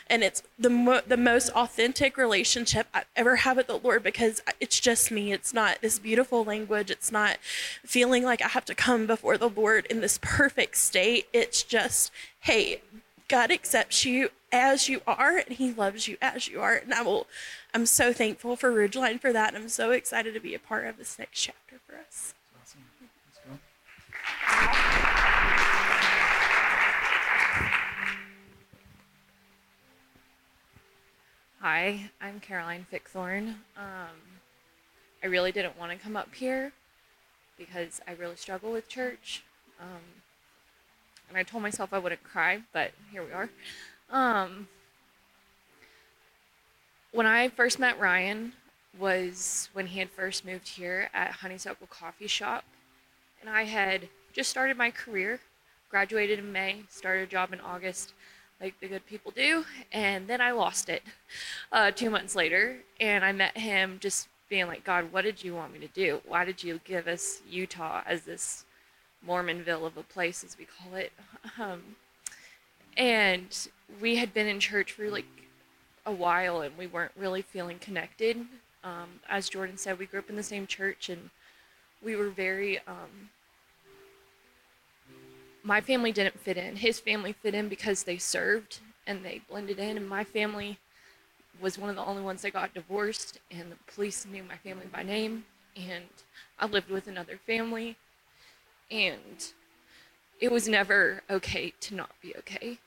[0.08, 4.42] and it's the mo- the most authentic relationship I ever have with the Lord because
[4.60, 5.32] it's just me.
[5.32, 6.92] It's not this beautiful language.
[6.92, 7.38] It's not
[7.86, 11.28] feeling like I have to come before the Lord in this perfect state.
[11.34, 12.82] It's just, hey,
[13.28, 16.76] God accepts you as you are and he loves you as you are.
[16.76, 17.28] And I will
[17.74, 19.54] I'm so thankful for Ridgeline for that.
[19.54, 22.36] And I'm so excited to be a part of this next chapter for us.
[22.62, 22.82] Awesome.
[31.60, 33.56] Hi, I'm Caroline Fickthorn.
[33.76, 34.40] Um,
[35.24, 36.74] I really didn't want to come up here
[37.58, 39.44] because I really struggle with church.
[39.80, 40.22] Um,
[41.30, 43.50] and I told myself I wouldn't cry, but here we are.
[44.14, 44.68] Um,
[47.12, 48.54] when I first met Ryan
[49.00, 52.64] was when he had first moved here at Honeysuckle Coffee Shop.
[53.42, 55.40] And I had just started my career,
[55.90, 58.14] graduated in May, started a job in August
[58.62, 59.66] like the good people do.
[59.92, 61.02] And then I lost it
[61.72, 62.78] uh, two months later.
[63.00, 66.22] And I met him just being like, God, what did you want me to do?
[66.28, 68.66] Why did you give us Utah as this
[69.28, 71.12] Mormonville of a place, as we call it?
[71.60, 71.82] Um,
[72.98, 73.68] and
[74.02, 75.26] we had been in church for like
[76.06, 78.38] a while and we weren't really feeling connected.
[78.84, 81.30] Um, as Jordan said, we grew up in the same church and
[82.04, 83.30] we were very um,
[85.64, 86.76] my family didn't fit in.
[86.76, 90.78] His family fit in because they served and they blended in, and my family
[91.62, 94.86] was one of the only ones that got divorced, and the police knew my family
[94.92, 96.06] by name, and
[96.60, 97.96] I lived with another family,
[98.92, 99.52] and
[100.40, 102.80] it was never okay to not be okay.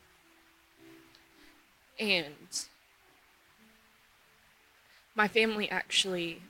[1.98, 2.66] And
[5.14, 6.42] my family actually,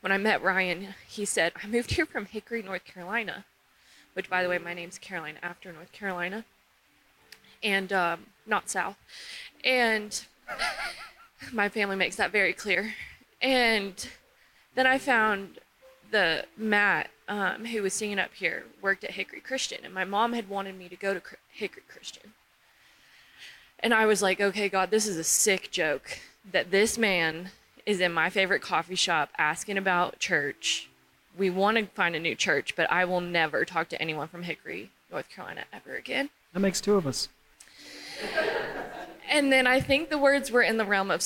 [0.00, 3.44] when I met Ryan, he said, I moved here from Hickory, North Carolina
[4.14, 6.44] which by the way, my name's Caroline after North Carolina,
[7.62, 8.96] and um, not South.
[9.64, 10.24] And
[11.52, 12.94] my family makes that very clear.
[13.40, 14.08] And
[14.74, 15.58] then I found
[16.10, 20.32] the Matt um, who was singing up here worked at Hickory Christian, and my mom
[20.34, 22.34] had wanted me to go to Hickory Christian.
[23.82, 26.18] And I was like, okay, God, this is a sick joke
[26.50, 27.50] that this man
[27.84, 30.88] is in my favorite coffee shop asking about church
[31.36, 34.42] we want to find a new church, but I will never talk to anyone from
[34.42, 36.30] Hickory, North Carolina ever again.
[36.52, 37.28] That makes two of us.
[39.30, 41.24] And then I think the words were in the realm of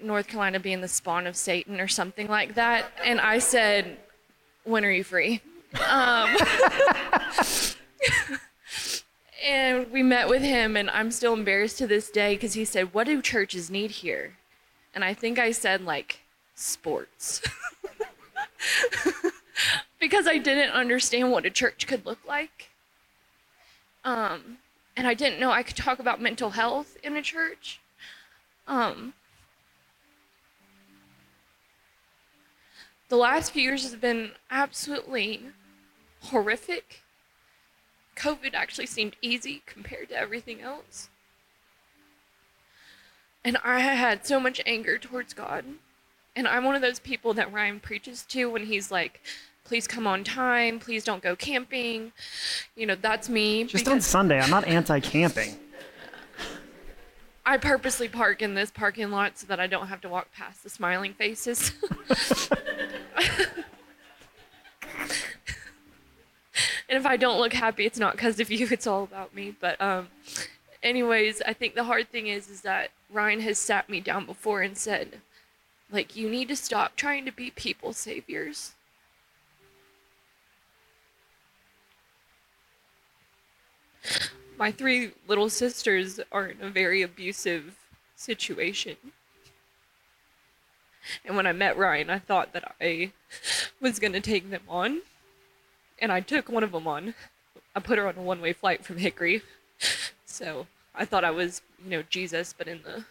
[0.00, 2.86] North Carolina being the spawn of Satan or something like that.
[3.04, 3.98] And I said,
[4.64, 5.40] When are you free?
[5.88, 6.28] Um,
[9.42, 12.92] and we met with him, and I'm still embarrassed to this day because he said,
[12.92, 14.36] What do churches need here?
[14.94, 16.20] And I think I said, like,
[16.54, 17.42] sports.
[20.00, 22.70] because I didn't understand what a church could look like.
[24.04, 24.58] Um,
[24.96, 27.80] and I didn't know I could talk about mental health in a church.
[28.66, 29.14] Um,
[33.08, 35.42] the last few years has been absolutely
[36.24, 37.02] horrific.
[38.16, 41.08] COVID actually seemed easy compared to everything else.
[43.44, 45.64] And I had so much anger towards God.
[46.36, 49.20] And I'm one of those people that Ryan preaches to when he's like,
[49.64, 52.12] please come on time, please don't go camping.
[52.76, 53.64] You know, that's me.
[53.64, 54.38] Just on Sunday.
[54.40, 55.58] I'm not anti-camping.
[57.44, 60.62] I purposely park in this parking lot so that I don't have to walk past
[60.62, 61.72] the smiling faces.
[66.90, 69.54] and if I don't look happy, it's not because of you, it's all about me.
[69.58, 70.08] But um
[70.82, 74.60] anyways, I think the hard thing is is that Ryan has sat me down before
[74.62, 75.20] and said,
[75.90, 78.72] like, you need to stop trying to be people saviors.
[84.56, 87.76] My three little sisters are in a very abusive
[88.14, 88.96] situation.
[91.24, 93.12] And when I met Ryan, I thought that I
[93.80, 95.00] was going to take them on.
[96.00, 97.14] And I took one of them on.
[97.74, 99.42] I put her on a one way flight from Hickory.
[100.24, 103.04] So I thought I was, you know, Jesus, but in the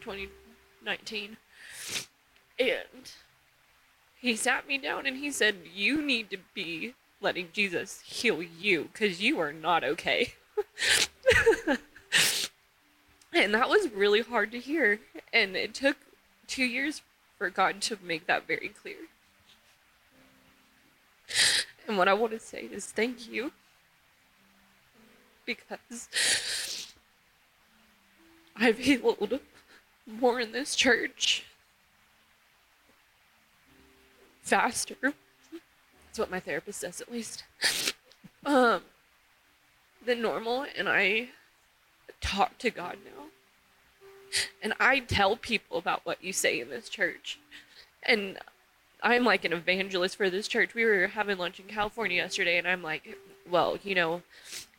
[0.00, 1.36] 2019.
[2.58, 3.12] And
[4.20, 8.90] he sat me down and he said, You need to be letting Jesus heal you
[8.92, 10.34] because you are not okay.
[13.32, 15.00] and that was really hard to hear.
[15.32, 15.96] And it took
[16.46, 17.02] two years
[17.36, 18.96] for God to make that very clear.
[21.88, 23.50] And what I want to say is thank you.
[25.46, 26.86] Because
[28.54, 29.40] I've healed
[30.06, 31.44] more in this church
[34.42, 34.96] faster.
[35.00, 37.44] That's what my therapist says, at least.
[38.44, 38.82] Um,
[40.04, 41.28] than normal, and I
[42.20, 43.24] talk to God now.
[44.62, 47.38] And I tell people about what you say in this church.
[48.02, 48.38] And
[49.02, 50.74] I'm like an evangelist for this church.
[50.74, 53.16] We were having lunch in California yesterday, and I'm like,
[53.48, 54.22] well, you know,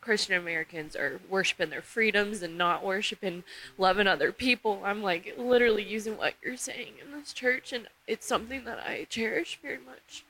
[0.00, 3.44] Christian Americans are worshiping their freedoms and not worshiping
[3.76, 4.82] loving other people.
[4.84, 9.06] I'm like literally using what you're saying in this church, and it's something that I
[9.08, 10.24] cherish very much.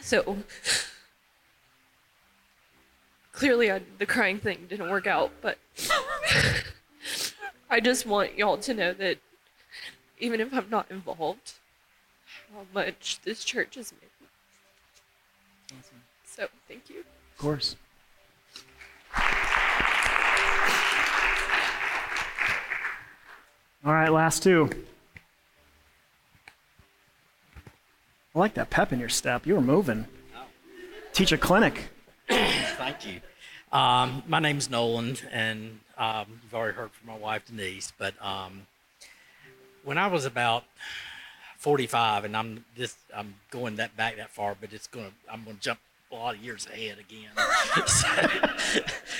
[0.00, 0.38] So
[3.32, 5.58] clearly, I, the crying thing didn't work out, but
[7.70, 9.18] I just want y'all to know that
[10.24, 11.52] even if I'm not involved,
[12.50, 14.08] how much this church has made.
[16.24, 17.00] So, thank you.
[17.00, 17.76] Of course.
[23.84, 24.70] All right, last two.
[28.34, 29.46] I like that pep in your step.
[29.46, 30.06] You were moving.
[31.12, 31.90] Teach a clinic.
[32.28, 33.20] Thank you.
[33.70, 37.92] Um, my name's Nolan, and um, you've already heard from my wife Denise.
[37.98, 38.66] But um,
[39.84, 40.64] when I was about
[41.58, 45.58] 45, and I'm just I'm going that back that far, but it's gonna I'm gonna
[45.60, 45.78] jump
[46.12, 47.30] a lot of years ahead again.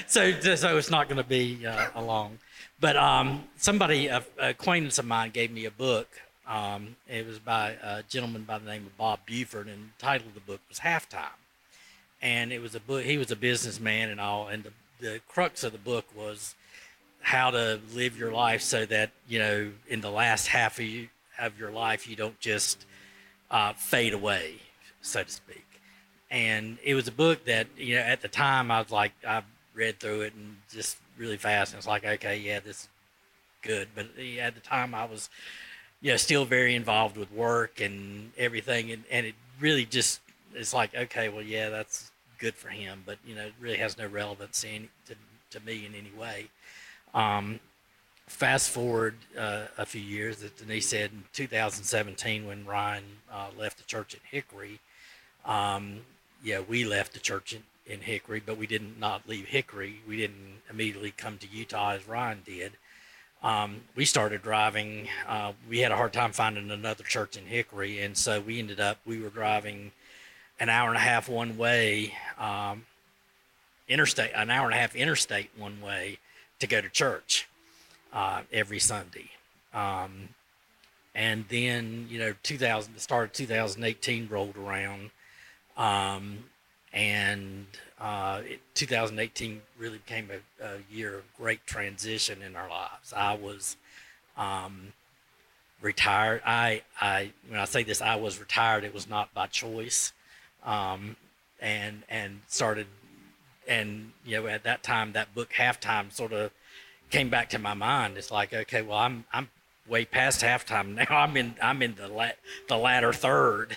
[0.07, 2.39] so, so, so it's not going to be uh, a long.
[2.81, 6.09] But um, somebody, a, a acquaintance of mine, gave me a book.
[6.47, 10.29] Um, it was by a gentleman by the name of Bob Buford, and the title
[10.29, 11.39] of the book was Halftime.
[12.23, 13.05] And it was a book.
[13.05, 16.55] He was a businessman and all, and the, the crux of the book was
[17.25, 21.09] how to live your life so that you know in the last half of, you,
[21.39, 22.85] of your life you don't just
[23.51, 24.57] uh, fade away,
[25.01, 25.65] so to speak.
[26.31, 29.43] And it was a book that you know at the time I was like I
[29.73, 32.89] read through it and just really fast and it's like okay yeah this is
[33.63, 33.89] good.
[33.95, 34.09] But
[34.39, 35.31] at the time I was
[36.03, 40.21] you know still very involved with work and everything and, and it really just
[40.55, 43.03] it's like okay well yeah that's good for him.
[43.07, 45.15] But you know it really has no relevance to,
[45.51, 46.49] to me in any way
[47.15, 47.61] um,
[48.27, 53.79] fast forward uh, a few years that Denise said in 2017 when Ryan uh, left
[53.79, 54.81] the church at Hickory
[55.45, 56.01] um,
[56.43, 60.01] yeah, we left the church in, in Hickory, but we didn't not leave Hickory.
[60.09, 62.73] We didn't immediately come to Utah as Ryan did.
[63.43, 65.09] Um, we started driving.
[65.29, 68.81] Uh, we had a hard time finding another church in Hickory, and so we ended
[68.81, 69.93] up we were driving
[70.59, 72.87] an hour and a half one way, um,
[73.87, 76.19] interstate, an hour and a half interstate one way
[76.59, 77.49] to go to church
[78.13, 79.31] uh, every Sunday.
[79.73, 80.31] Um,
[81.15, 85.11] and then you know 2000 the start of 2018 rolled around
[85.77, 86.39] um,
[86.93, 87.67] and
[88.01, 93.13] uh, it, 2018 really became a, a, year of great transition in our lives.
[93.15, 93.77] I was
[94.37, 94.93] um,
[95.81, 96.43] retired.
[96.47, 98.85] I, I, when I say this, I was retired.
[98.85, 100.13] It was not by choice,
[100.65, 101.17] um,
[101.61, 102.87] and and started
[103.69, 106.51] and you know, at that time, that book halftime sort of
[107.11, 108.17] came back to my mind.
[108.17, 109.49] It's like, okay, well, I'm I'm
[109.89, 111.17] way past halftime now.
[111.17, 112.39] I'm in I'm in the la-
[112.69, 113.77] the latter third.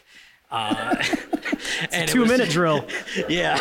[0.49, 0.95] Uh,
[1.91, 2.85] and two was- minute drill.
[3.29, 3.57] yeah,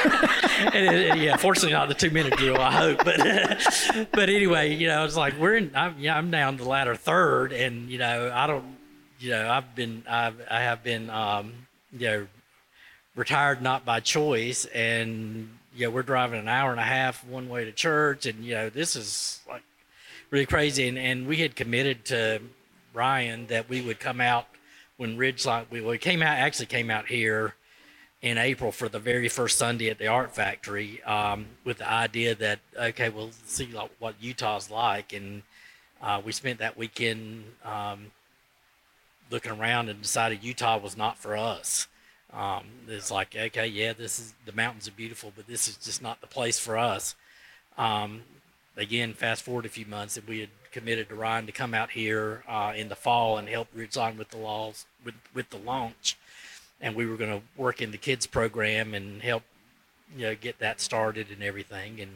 [0.72, 1.36] and yeah.
[1.36, 2.58] Fortunately, not the two minute drill.
[2.60, 5.72] I hope, but but anyway, you know, it's like we're in.
[5.74, 8.76] I'm, yeah, I'm down the latter third, and you know, I don't.
[9.18, 10.04] You know, I've been.
[10.08, 11.10] I've I have been.
[11.10, 11.52] Um,
[11.92, 12.26] you know,
[13.14, 17.48] retired not by choice, and you know, we're driving an hour and a half one
[17.48, 19.62] way to church, and you know, this is like
[20.30, 20.88] really crazy.
[20.88, 22.40] And, and we had committed to
[22.94, 24.46] Ryan that we would come out
[24.96, 25.66] when Ridgeline.
[25.70, 27.54] We, we came out actually came out here
[28.22, 32.34] in April for the very first Sunday at the Art Factory um, with the idea
[32.34, 35.42] that okay, we'll see like, what Utah's like, and
[36.02, 38.12] uh, we spent that weekend um,
[39.30, 41.86] looking around and decided Utah was not for us.
[42.36, 46.02] Um, it's like okay, yeah, this is the mountains are beautiful, but this is just
[46.02, 47.14] not the place for us.
[47.78, 48.22] Um,
[48.76, 51.92] again, fast forward a few months, and we had committed to Ryan to come out
[51.92, 56.18] here uh, in the fall and help Ridgeline with the laws with with the launch.
[56.78, 59.42] And we were going to work in the kids program and help
[60.14, 62.00] you know get that started and everything.
[62.02, 62.10] And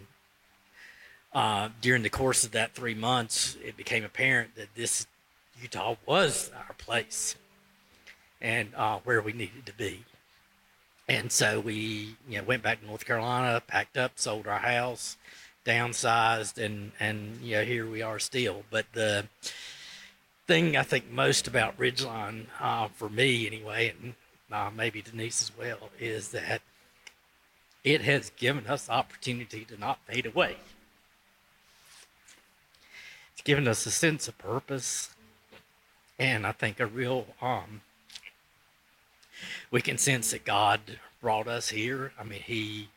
[1.33, 5.07] uh, during the course of that three months it became apparent that this
[5.63, 7.37] utah was our place
[8.41, 10.05] and uh, where we needed to be
[11.11, 15.19] and so we you know went back to north carolina packed up sold our house
[15.67, 19.27] downsized and and you know here we are still but the
[20.51, 24.15] thing I think most about Ridgeline, uh, for me anyway, and
[24.51, 26.61] uh, maybe Denise as well, is that
[27.85, 30.57] it has given us opportunity to not fade away.
[33.33, 35.15] It's given us a sense of purpose,
[36.19, 37.83] and I think a real um,
[39.71, 40.81] we can sense that God
[41.21, 42.13] brought us here.
[42.19, 42.89] I mean, He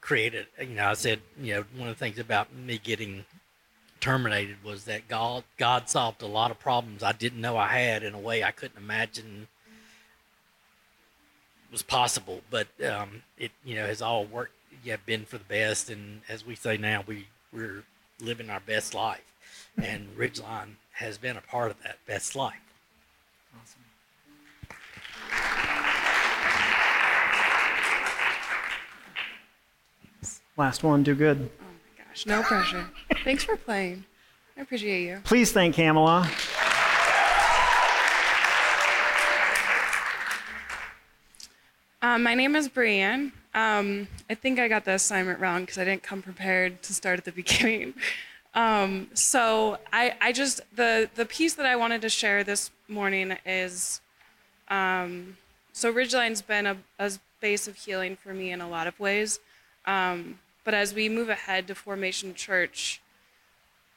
[0.00, 0.46] created.
[0.60, 3.24] You know, I said, you know, one of the things about me getting
[4.00, 8.02] terminated was that God God solved a lot of problems I didn't know I had
[8.02, 9.48] in a way I couldn't imagine
[11.70, 12.42] was possible.
[12.50, 14.54] But um, it you know has all worked
[14.84, 17.84] yeah been for the best, and as we say now, we we're
[18.20, 19.32] living our best life,
[19.76, 22.67] and Ridgeline has been a part of that best life.
[30.58, 31.38] Last one, do good.
[31.38, 32.84] Oh my gosh, no pressure.
[33.22, 34.04] Thanks for playing.
[34.56, 35.20] I appreciate you.
[35.22, 36.28] Please thank Kamala.
[42.02, 43.32] Um, my name is Brienne.
[43.54, 47.20] Um, I think I got the assignment wrong because I didn't come prepared to start
[47.20, 47.94] at the beginning.
[48.52, 53.36] Um, so I, I just the the piece that I wanted to share this morning
[53.46, 54.00] is,
[54.66, 55.36] um,
[55.72, 59.38] so Ridgeline's been a, a base of healing for me in a lot of ways.
[59.86, 63.00] Um, but as we move ahead to Formation Church,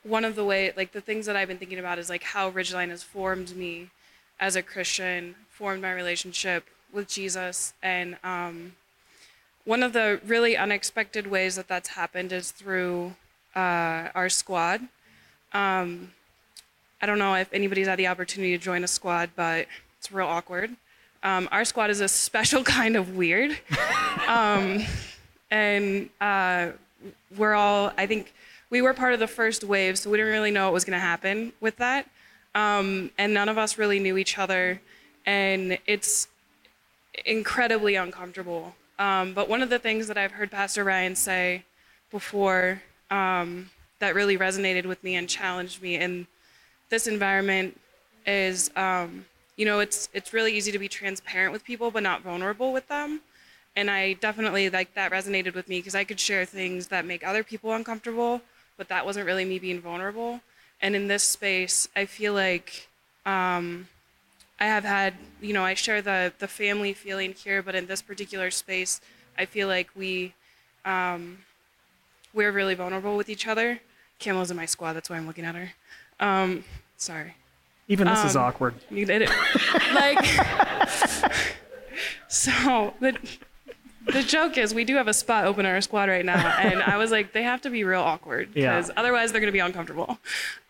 [0.03, 2.49] one of the way like the things that I've been thinking about is like how
[2.49, 3.89] Ridgeline has formed me
[4.39, 8.71] as a Christian, formed my relationship with Jesus, and um,
[9.65, 13.15] one of the really unexpected ways that that's happened is through
[13.53, 14.79] uh, our squad.
[15.51, 16.13] Um,
[17.01, 19.67] I don't know if anybody's had the opportunity to join a squad, but
[19.99, 20.77] it's real awkward.
[21.21, 23.59] Um, our squad is a special kind of weird.
[25.51, 26.71] And uh,
[27.37, 28.33] we're all, I think,
[28.69, 30.97] we were part of the first wave, so we didn't really know what was going
[30.97, 32.09] to happen with that.
[32.55, 34.81] Um, and none of us really knew each other.
[35.25, 36.29] And it's
[37.25, 38.75] incredibly uncomfortable.
[38.97, 41.63] Um, but one of the things that I've heard Pastor Ryan say
[42.11, 43.69] before um,
[43.99, 46.27] that really resonated with me and challenged me in
[46.89, 47.79] this environment
[48.25, 49.25] is, um,
[49.57, 52.87] you know, it's it's really easy to be transparent with people, but not vulnerable with
[52.87, 53.21] them.
[53.75, 57.25] And I definitely like that resonated with me because I could share things that make
[57.25, 58.41] other people uncomfortable,
[58.77, 60.41] but that wasn't really me being vulnerable.
[60.81, 62.89] And in this space, I feel like
[63.25, 63.87] um,
[64.59, 68.01] I have had, you know, I share the the family feeling here, but in this
[68.01, 68.99] particular space,
[69.37, 70.33] I feel like we
[70.83, 71.37] um,
[72.33, 73.79] we're really vulnerable with each other.
[74.19, 75.71] Camel's in my squad, that's why I'm looking at her.
[76.19, 76.63] Um,
[76.97, 77.35] sorry.
[77.87, 78.75] Even this is Um, awkward.
[78.89, 79.29] You did it.
[79.93, 80.23] like,
[82.27, 83.17] so the
[84.07, 86.81] the joke is we do have a spot open in our squad right now, and
[86.83, 88.75] I was like, they have to be real awkward Yeah.
[88.75, 90.17] because otherwise they're gonna be uncomfortable.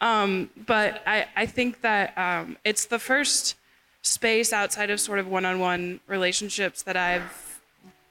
[0.02, 3.56] Um, but I I think that um, it's the first
[4.02, 7.60] space outside of sort of one-on-one relationships that I've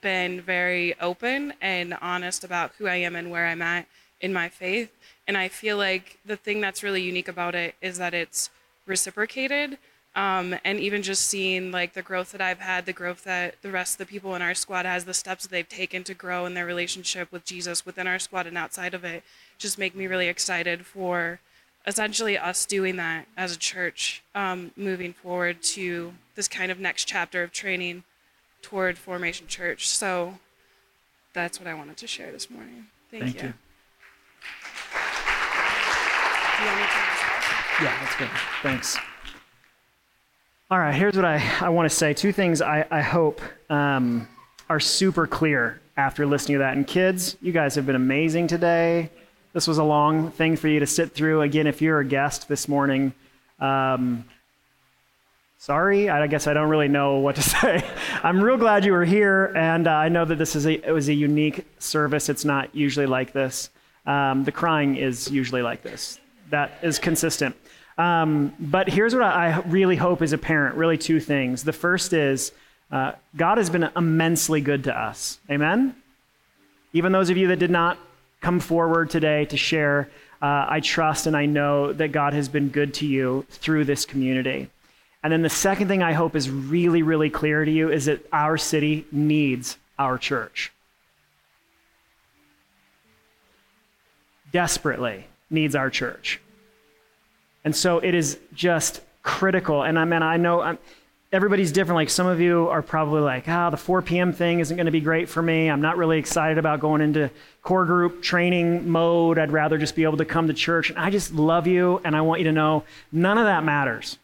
[0.01, 3.86] been very open and honest about who I am and where I'm at
[4.20, 4.90] in my faith.
[5.26, 8.51] And I feel like the thing that's really unique about it is that it's
[8.86, 9.78] reciprocated.
[10.16, 13.70] Um, and even just seeing like the growth that I've had, the growth that the
[13.70, 16.47] rest of the people in our squad has, the steps that they've taken to grow
[16.47, 19.23] in their relationship with Jesus within our squad and outside of it,
[19.57, 21.39] just make me really excited for
[21.87, 27.05] essentially us doing that as a church, um, moving forward to this kind of next
[27.05, 28.03] chapter of training
[28.62, 29.89] toward Formation Church.
[29.89, 30.39] So
[31.32, 32.87] that's what I wanted to share this morning.
[33.12, 33.49] Thank, Thank you.
[33.49, 33.55] you.
[36.59, 38.31] Do you want me to- Yeah, that's good.
[38.62, 38.99] Thanks.
[40.72, 42.14] All right, here's what I, I want to say.
[42.14, 43.40] Two things I, I hope
[43.70, 44.28] um,
[44.68, 46.76] are super clear after listening to that.
[46.76, 49.10] And kids, you guys have been amazing today.
[49.52, 51.42] This was a long thing for you to sit through.
[51.42, 53.12] Again, if you're a guest this morning,
[53.59, 54.24] um,
[55.59, 56.09] sorry.
[56.09, 57.84] I guess I don't really know what to say.
[58.22, 60.92] I'm real glad you were here, and uh, I know that this is a, it
[60.92, 62.28] was a unique service.
[62.28, 63.70] It's not usually like this.
[64.06, 66.20] Um, the crying is usually like this.
[66.51, 67.56] That is consistent.
[68.01, 71.64] Um, but here's what I really hope is apparent really, two things.
[71.64, 72.51] The first is
[72.90, 75.39] uh, God has been immensely good to us.
[75.51, 75.94] Amen?
[76.94, 77.98] Even those of you that did not
[78.40, 80.09] come forward today to share,
[80.40, 84.06] uh, I trust and I know that God has been good to you through this
[84.06, 84.70] community.
[85.22, 88.27] And then the second thing I hope is really, really clear to you is that
[88.32, 90.72] our city needs our church.
[94.52, 96.40] Desperately needs our church.
[97.65, 99.82] And so it is just critical.
[99.82, 100.78] And I mean, I know I'm,
[101.32, 101.97] everybody's different.
[101.97, 104.32] Like some of you are probably like, ah, the 4 p.m.
[104.32, 105.70] thing isn't going to be great for me.
[105.70, 107.31] I'm not really excited about going into
[107.62, 109.39] core group training mode.
[109.39, 110.91] I'd rather just be able to come to church.
[110.91, 114.19] And I just love you, and I want you to know none of that matters.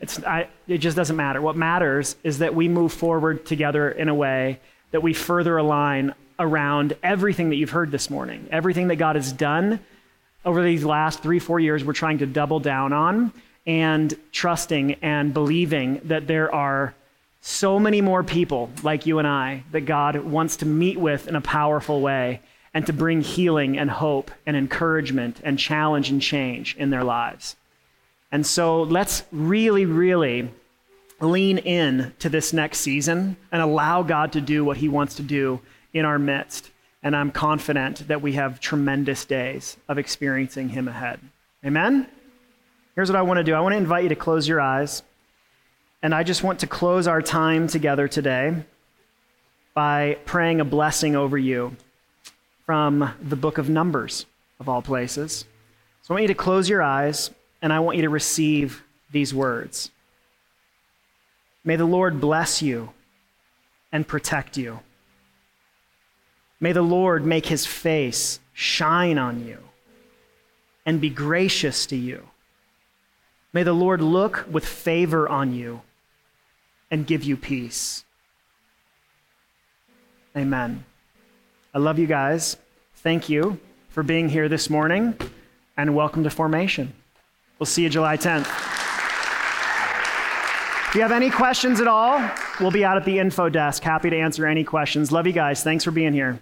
[0.00, 1.40] It's, I, it just doesn't matter.
[1.40, 6.14] What matters is that we move forward together in a way that we further align
[6.38, 9.80] around everything that you've heard this morning, everything that God has done
[10.46, 13.32] over these last three, four years, we're trying to double down on
[13.66, 16.94] and trusting and believing that there are
[17.40, 21.34] so many more people like you and I that God wants to meet with in
[21.34, 22.40] a powerful way
[22.72, 27.56] and to bring healing and hope and encouragement and challenge and change in their lives.
[28.30, 30.48] And so let's really, really
[31.20, 35.22] lean in to this next season and allow God to do what he wants to
[35.22, 35.60] do
[35.92, 36.70] in our midst.
[37.06, 41.20] And I'm confident that we have tremendous days of experiencing him ahead.
[41.64, 42.08] Amen?
[42.96, 45.04] Here's what I want to do I want to invite you to close your eyes.
[46.02, 48.56] And I just want to close our time together today
[49.72, 51.76] by praying a blessing over you
[52.64, 54.26] from the book of Numbers,
[54.58, 55.44] of all places.
[56.02, 57.30] So I want you to close your eyes
[57.62, 59.92] and I want you to receive these words.
[61.62, 62.90] May the Lord bless you
[63.92, 64.80] and protect you.
[66.60, 69.58] May the Lord make his face shine on you
[70.86, 72.28] and be gracious to you.
[73.52, 75.82] May the Lord look with favor on you
[76.90, 78.04] and give you peace.
[80.36, 80.84] Amen.
[81.74, 82.56] I love you guys.
[82.96, 83.58] Thank you
[83.88, 85.14] for being here this morning
[85.76, 86.92] and welcome to Formation.
[87.58, 88.46] We'll see you July 10th.
[90.88, 92.30] If you have any questions at all,
[92.60, 93.82] we'll be out at the info desk.
[93.82, 95.12] Happy to answer any questions.
[95.12, 95.62] Love you guys.
[95.62, 96.38] Thanks for being here.